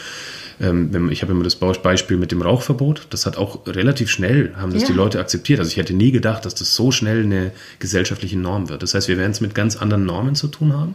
ähm, 0.60 1.08
ich 1.10 1.22
habe 1.22 1.32
immer 1.32 1.42
das 1.42 1.56
Beispiel 1.56 2.18
mit 2.18 2.32
dem 2.32 2.42
Rauchverbot, 2.42 3.06
das 3.08 3.24
hat 3.24 3.38
auch 3.38 3.66
relativ 3.66 4.10
schnell, 4.10 4.52
haben 4.54 4.74
das 4.74 4.82
ja. 4.82 4.88
die 4.88 4.94
Leute 4.94 5.18
akzeptiert. 5.18 5.58
Also 5.58 5.70
ich 5.70 5.78
hätte 5.78 5.94
nie 5.94 6.12
gedacht, 6.12 6.44
dass 6.44 6.54
das 6.54 6.74
so 6.74 6.90
schnell 6.90 7.22
eine 7.22 7.52
gesellschaftliche 7.78 8.38
Norm 8.38 8.68
wird. 8.68 8.82
Das 8.82 8.92
heißt, 8.92 9.08
wir 9.08 9.16
werden 9.16 9.32
es 9.32 9.40
mit 9.40 9.54
ganz 9.54 9.76
anderen 9.76 10.04
Normen 10.04 10.34
zu 10.34 10.48
tun 10.48 10.74
haben 10.74 10.94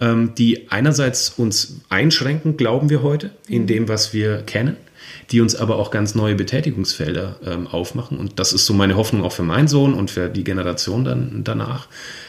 ähm, 0.00 0.32
die 0.36 0.72
einerseits 0.72 1.28
uns 1.36 1.82
einschränken, 1.88 2.56
glauben 2.56 2.90
wir 2.90 3.02
heute, 3.02 3.30
in 3.48 3.62
mhm. 3.62 3.66
dem, 3.66 3.88
was 3.88 4.12
wir 4.14 4.38
kennen 4.38 4.76
die 5.30 5.40
uns 5.40 5.54
aber 5.54 5.76
auch 5.76 5.90
ganz 5.90 6.14
neue 6.14 6.34
Betätigungsfelder 6.34 7.36
ähm, 7.46 7.66
aufmachen. 7.66 8.18
Und 8.18 8.38
das 8.38 8.52
ist 8.52 8.66
so 8.66 8.74
meine 8.74 8.96
Hoffnung 8.96 9.24
auch 9.24 9.32
für 9.32 9.42
meinen 9.42 9.68
Sohn 9.68 9.94
und 9.94 10.10
für 10.10 10.28
die 10.28 10.44
Generation 10.44 11.04
dann 11.04 11.42
danach, 11.44 11.88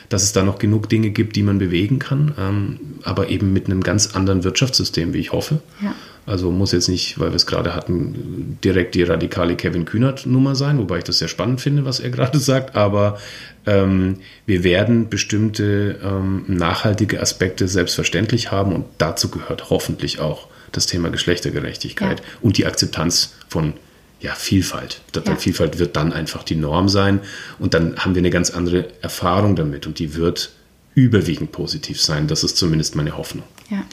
dass 0.09 0.23
es 0.23 0.33
da 0.33 0.43
noch 0.43 0.59
genug 0.59 0.89
Dinge 0.89 1.09
gibt, 1.09 1.35
die 1.35 1.43
man 1.43 1.57
bewegen 1.57 1.99
kann, 1.99 2.33
ähm, 2.39 2.79
aber 3.03 3.29
eben 3.29 3.53
mit 3.53 3.65
einem 3.65 3.81
ganz 3.81 4.15
anderen 4.15 4.43
Wirtschaftssystem, 4.43 5.13
wie 5.13 5.19
ich 5.19 5.31
hoffe. 5.31 5.59
Ja. 5.81 5.93
Also 6.27 6.49
muss 6.49 6.71
jetzt 6.71 6.89
nicht, 6.89 7.19
weil 7.19 7.29
wir 7.29 7.35
es 7.35 7.45
gerade 7.45 7.75
hatten, 7.75 8.57
direkt 8.63 8.95
die 8.95 9.03
radikale 9.03 9.55
Kevin 9.55 9.85
Kühnert-Nummer 9.85 10.55
sein, 10.55 10.79
wobei 10.79 10.97
ich 10.97 11.03
das 11.03 11.19
sehr 11.19 11.27
spannend 11.27 11.61
finde, 11.61 11.85
was 11.85 11.99
er 11.99 12.09
gerade 12.09 12.39
sagt. 12.39 12.75
Aber 12.75 13.19
ähm, 13.65 14.17
wir 14.45 14.63
werden 14.63 15.09
bestimmte 15.09 15.99
ähm, 16.03 16.45
nachhaltige 16.47 17.21
Aspekte 17.21 17.67
selbstverständlich 17.67 18.51
haben 18.51 18.73
und 18.73 18.85
dazu 18.97 19.29
gehört 19.29 19.69
hoffentlich 19.69 20.19
auch 20.19 20.47
das 20.77 20.87
Thema 20.87 21.09
Geschlechtergerechtigkeit 21.09 22.19
ja. 22.19 22.25
und 22.41 22.57
die 22.57 22.65
Akzeptanz 22.65 23.33
von 23.47 23.73
ja, 24.19 24.33
Vielfalt. 24.33 25.01
Ja. 25.15 25.35
Vielfalt 25.35 25.77
wird 25.77 25.95
dann 25.95 26.13
einfach 26.13 26.43
die 26.43 26.55
Norm 26.55 26.89
sein 26.89 27.19
und 27.59 27.73
dann 27.73 27.97
haben 27.97 28.15
wir 28.15 28.21
eine 28.21 28.29
ganz 28.29 28.49
andere 28.49 28.87
Erfahrung 29.01 29.55
damit 29.55 29.87
und 29.87 29.99
die 29.99 30.15
wird 30.15 30.51
überwiegend 30.95 31.51
positiv 31.51 32.01
sein. 32.01 32.27
Das 32.27 32.43
ist 32.43 32.57
zumindest 32.57 32.95
meine 32.95 33.17
Hoffnung. 33.17 33.43
Ja 33.69 33.83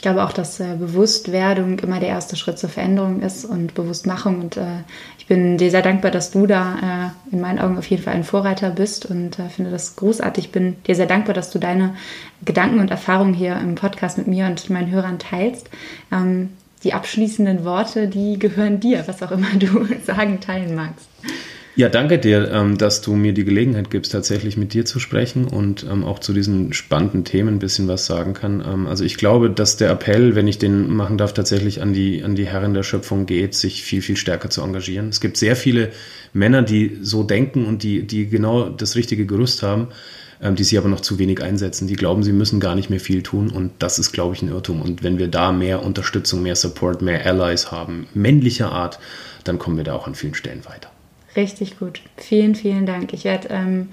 ich 0.00 0.02
glaube 0.02 0.24
auch, 0.24 0.32
dass 0.32 0.58
äh, 0.60 0.76
Bewusstwerdung 0.76 1.78
immer 1.80 2.00
der 2.00 2.08
erste 2.08 2.34
Schritt 2.34 2.58
zur 2.58 2.70
Veränderung 2.70 3.20
ist 3.20 3.44
und 3.44 3.74
Bewusstmachung. 3.74 4.40
Und 4.40 4.56
äh, 4.56 4.64
ich 5.18 5.26
bin 5.26 5.58
dir 5.58 5.70
sehr 5.70 5.82
dankbar, 5.82 6.10
dass 6.10 6.30
du 6.30 6.46
da 6.46 7.12
äh, 7.30 7.34
in 7.34 7.42
meinen 7.42 7.58
Augen 7.58 7.76
auf 7.76 7.84
jeden 7.84 8.02
Fall 8.02 8.14
ein 8.14 8.24
Vorreiter 8.24 8.70
bist 8.70 9.04
und 9.04 9.38
äh, 9.38 9.50
finde 9.50 9.70
das 9.70 9.96
großartig. 9.96 10.46
Ich 10.46 10.52
bin 10.52 10.82
dir 10.84 10.94
sehr 10.94 11.04
dankbar, 11.04 11.34
dass 11.34 11.50
du 11.50 11.58
deine 11.58 11.96
Gedanken 12.46 12.80
und 12.80 12.90
Erfahrungen 12.90 13.34
hier 13.34 13.58
im 13.58 13.74
Podcast 13.74 14.16
mit 14.16 14.26
mir 14.26 14.46
und 14.46 14.70
meinen 14.70 14.90
Hörern 14.90 15.18
teilst. 15.18 15.68
Ähm, 16.10 16.48
die 16.82 16.94
abschließenden 16.94 17.66
Worte, 17.66 18.08
die 18.08 18.38
gehören 18.38 18.80
dir, 18.80 19.06
was 19.06 19.22
auch 19.22 19.32
immer 19.32 19.50
du 19.58 19.86
sagen, 20.06 20.40
teilen 20.40 20.76
magst. 20.76 21.10
Ja, 21.76 21.88
danke 21.88 22.18
dir, 22.18 22.50
ähm, 22.50 22.78
dass 22.78 23.00
du 23.00 23.14
mir 23.14 23.32
die 23.32 23.44
Gelegenheit 23.44 23.90
gibst, 23.90 24.10
tatsächlich 24.10 24.56
mit 24.56 24.74
dir 24.74 24.84
zu 24.84 24.98
sprechen 24.98 25.44
und 25.44 25.86
ähm, 25.88 26.04
auch 26.04 26.18
zu 26.18 26.32
diesen 26.32 26.72
spannenden 26.72 27.24
Themen 27.24 27.54
ein 27.54 27.58
bisschen 27.60 27.86
was 27.86 28.06
sagen 28.06 28.34
kann. 28.34 28.60
Ähm, 28.60 28.86
also 28.88 29.04
ich 29.04 29.16
glaube, 29.16 29.50
dass 29.50 29.76
der 29.76 29.90
Appell, 29.90 30.34
wenn 30.34 30.48
ich 30.48 30.58
den 30.58 30.92
machen 30.92 31.16
darf, 31.16 31.32
tatsächlich 31.32 31.80
an 31.80 31.92
die, 31.92 32.24
an 32.24 32.34
die 32.34 32.46
Herren 32.46 32.74
der 32.74 32.82
Schöpfung 32.82 33.24
geht, 33.24 33.54
sich 33.54 33.84
viel, 33.84 34.02
viel 34.02 34.16
stärker 34.16 34.50
zu 34.50 34.62
engagieren. 34.62 35.10
Es 35.10 35.20
gibt 35.20 35.36
sehr 35.36 35.54
viele 35.54 35.90
Männer, 36.32 36.62
die 36.62 36.98
so 37.02 37.22
denken 37.22 37.66
und 37.66 37.84
die, 37.84 38.04
die 38.04 38.28
genau 38.28 38.68
das 38.68 38.96
richtige 38.96 39.24
Gerüst 39.24 39.62
haben, 39.62 39.88
die 40.42 40.64
sie 40.64 40.78
aber 40.78 40.88
noch 40.88 41.00
zu 41.00 41.18
wenig 41.18 41.42
einsetzen. 41.42 41.86
Die 41.86 41.96
glauben, 41.96 42.22
sie 42.22 42.32
müssen 42.32 42.60
gar 42.60 42.74
nicht 42.74 42.88
mehr 42.88 43.00
viel 43.00 43.22
tun 43.22 43.50
und 43.50 43.72
das 43.78 43.98
ist, 43.98 44.12
glaube 44.12 44.34
ich, 44.34 44.42
ein 44.42 44.48
Irrtum. 44.48 44.80
Und 44.80 45.02
wenn 45.02 45.18
wir 45.18 45.28
da 45.28 45.52
mehr 45.52 45.82
Unterstützung, 45.82 46.42
mehr 46.42 46.56
Support, 46.56 47.02
mehr 47.02 47.26
Allies 47.26 47.70
haben, 47.70 48.06
männlicher 48.14 48.72
Art, 48.72 48.98
dann 49.44 49.58
kommen 49.58 49.76
wir 49.76 49.84
da 49.84 49.94
auch 49.94 50.06
an 50.06 50.14
vielen 50.14 50.34
Stellen 50.34 50.64
weiter. 50.64 50.89
Richtig 51.36 51.78
gut. 51.78 52.00
Vielen, 52.16 52.54
vielen 52.54 52.86
Dank. 52.86 53.12
Ich 53.12 53.24
werde 53.24 53.48
ähm, 53.50 53.88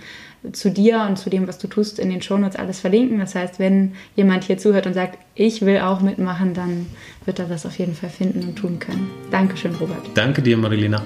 zu 0.51 0.71
dir 0.71 1.05
und 1.07 1.17
zu 1.17 1.29
dem, 1.29 1.47
was 1.47 1.57
du 1.57 1.67
tust, 1.67 1.99
in 1.99 2.09
den 2.09 2.21
Shownotes 2.21 2.57
alles 2.57 2.79
verlinken. 2.79 3.19
Das 3.19 3.35
heißt, 3.35 3.59
wenn 3.59 3.93
jemand 4.15 4.43
hier 4.43 4.57
zuhört 4.57 4.87
und 4.87 4.93
sagt, 4.93 5.17
ich 5.35 5.61
will 5.61 5.79
auch 5.79 6.01
mitmachen, 6.01 6.53
dann 6.53 6.87
wird 7.25 7.39
er 7.39 7.45
das 7.45 7.65
auf 7.65 7.77
jeden 7.77 7.93
Fall 7.93 8.09
finden 8.09 8.41
und 8.47 8.55
tun 8.55 8.79
können. 8.79 9.09
Dankeschön, 9.31 9.75
Robert. 9.75 10.05
Danke 10.15 10.41
dir, 10.41 10.57
Marilena. 10.57 11.01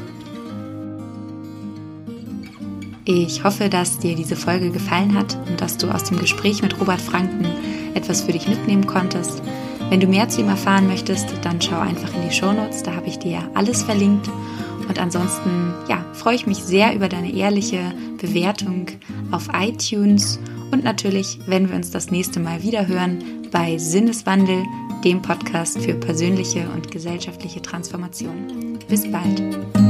Ich 3.06 3.44
hoffe, 3.44 3.68
dass 3.68 3.98
dir 3.98 4.16
diese 4.16 4.36
Folge 4.36 4.70
gefallen 4.70 5.18
hat 5.18 5.38
und 5.50 5.60
dass 5.60 5.78
du 5.78 5.88
aus 5.90 6.04
dem 6.04 6.20
Gespräch 6.20 6.62
mit 6.62 6.80
Robert 6.80 7.02
Franken 7.02 7.46
etwas 7.96 8.22
für 8.22 8.32
dich 8.32 8.48
mitnehmen 8.48 8.86
konntest. 8.86 9.42
Wenn 9.90 10.00
du 10.00 10.08
mehr 10.08 10.30
zu 10.30 10.42
ihm 10.42 10.48
erfahren 10.48 10.88
möchtest, 10.88 11.28
dann 11.42 11.60
schau 11.60 11.80
einfach 11.80 12.14
in 12.16 12.30
die 12.30 12.34
Shownotes, 12.34 12.84
da 12.84 12.96
habe 12.96 13.08
ich 13.08 13.20
dir 13.20 13.50
alles 13.56 13.84
verlinkt. 13.84 14.30
Und 14.92 15.00
ansonsten, 15.00 15.74
ja, 15.88 16.04
freue 16.12 16.36
ich 16.36 16.46
mich 16.46 16.58
sehr 16.58 16.94
über 16.94 17.08
deine 17.08 17.34
ehrliche 17.34 17.94
Bewertung 18.20 18.88
auf 19.32 19.48
iTunes 19.54 20.38
und 20.74 20.84
natürlich, 20.84 21.40
wenn 21.46 21.70
wir 21.70 21.78
uns 21.78 21.92
das 21.92 22.12
nächste 22.12 22.42
Mal 22.42 22.62
wieder 22.62 22.88
hören 22.88 23.48
bei 23.54 23.78
Sinneswandel, 23.78 24.66
dem 25.06 25.22
Podcast 25.22 25.80
für 25.80 25.94
persönliche 25.94 26.68
und 26.76 26.92
gesellschaftliche 26.92 27.62
Transformation. 27.62 28.80
Bis 28.90 29.10
bald. 29.10 29.81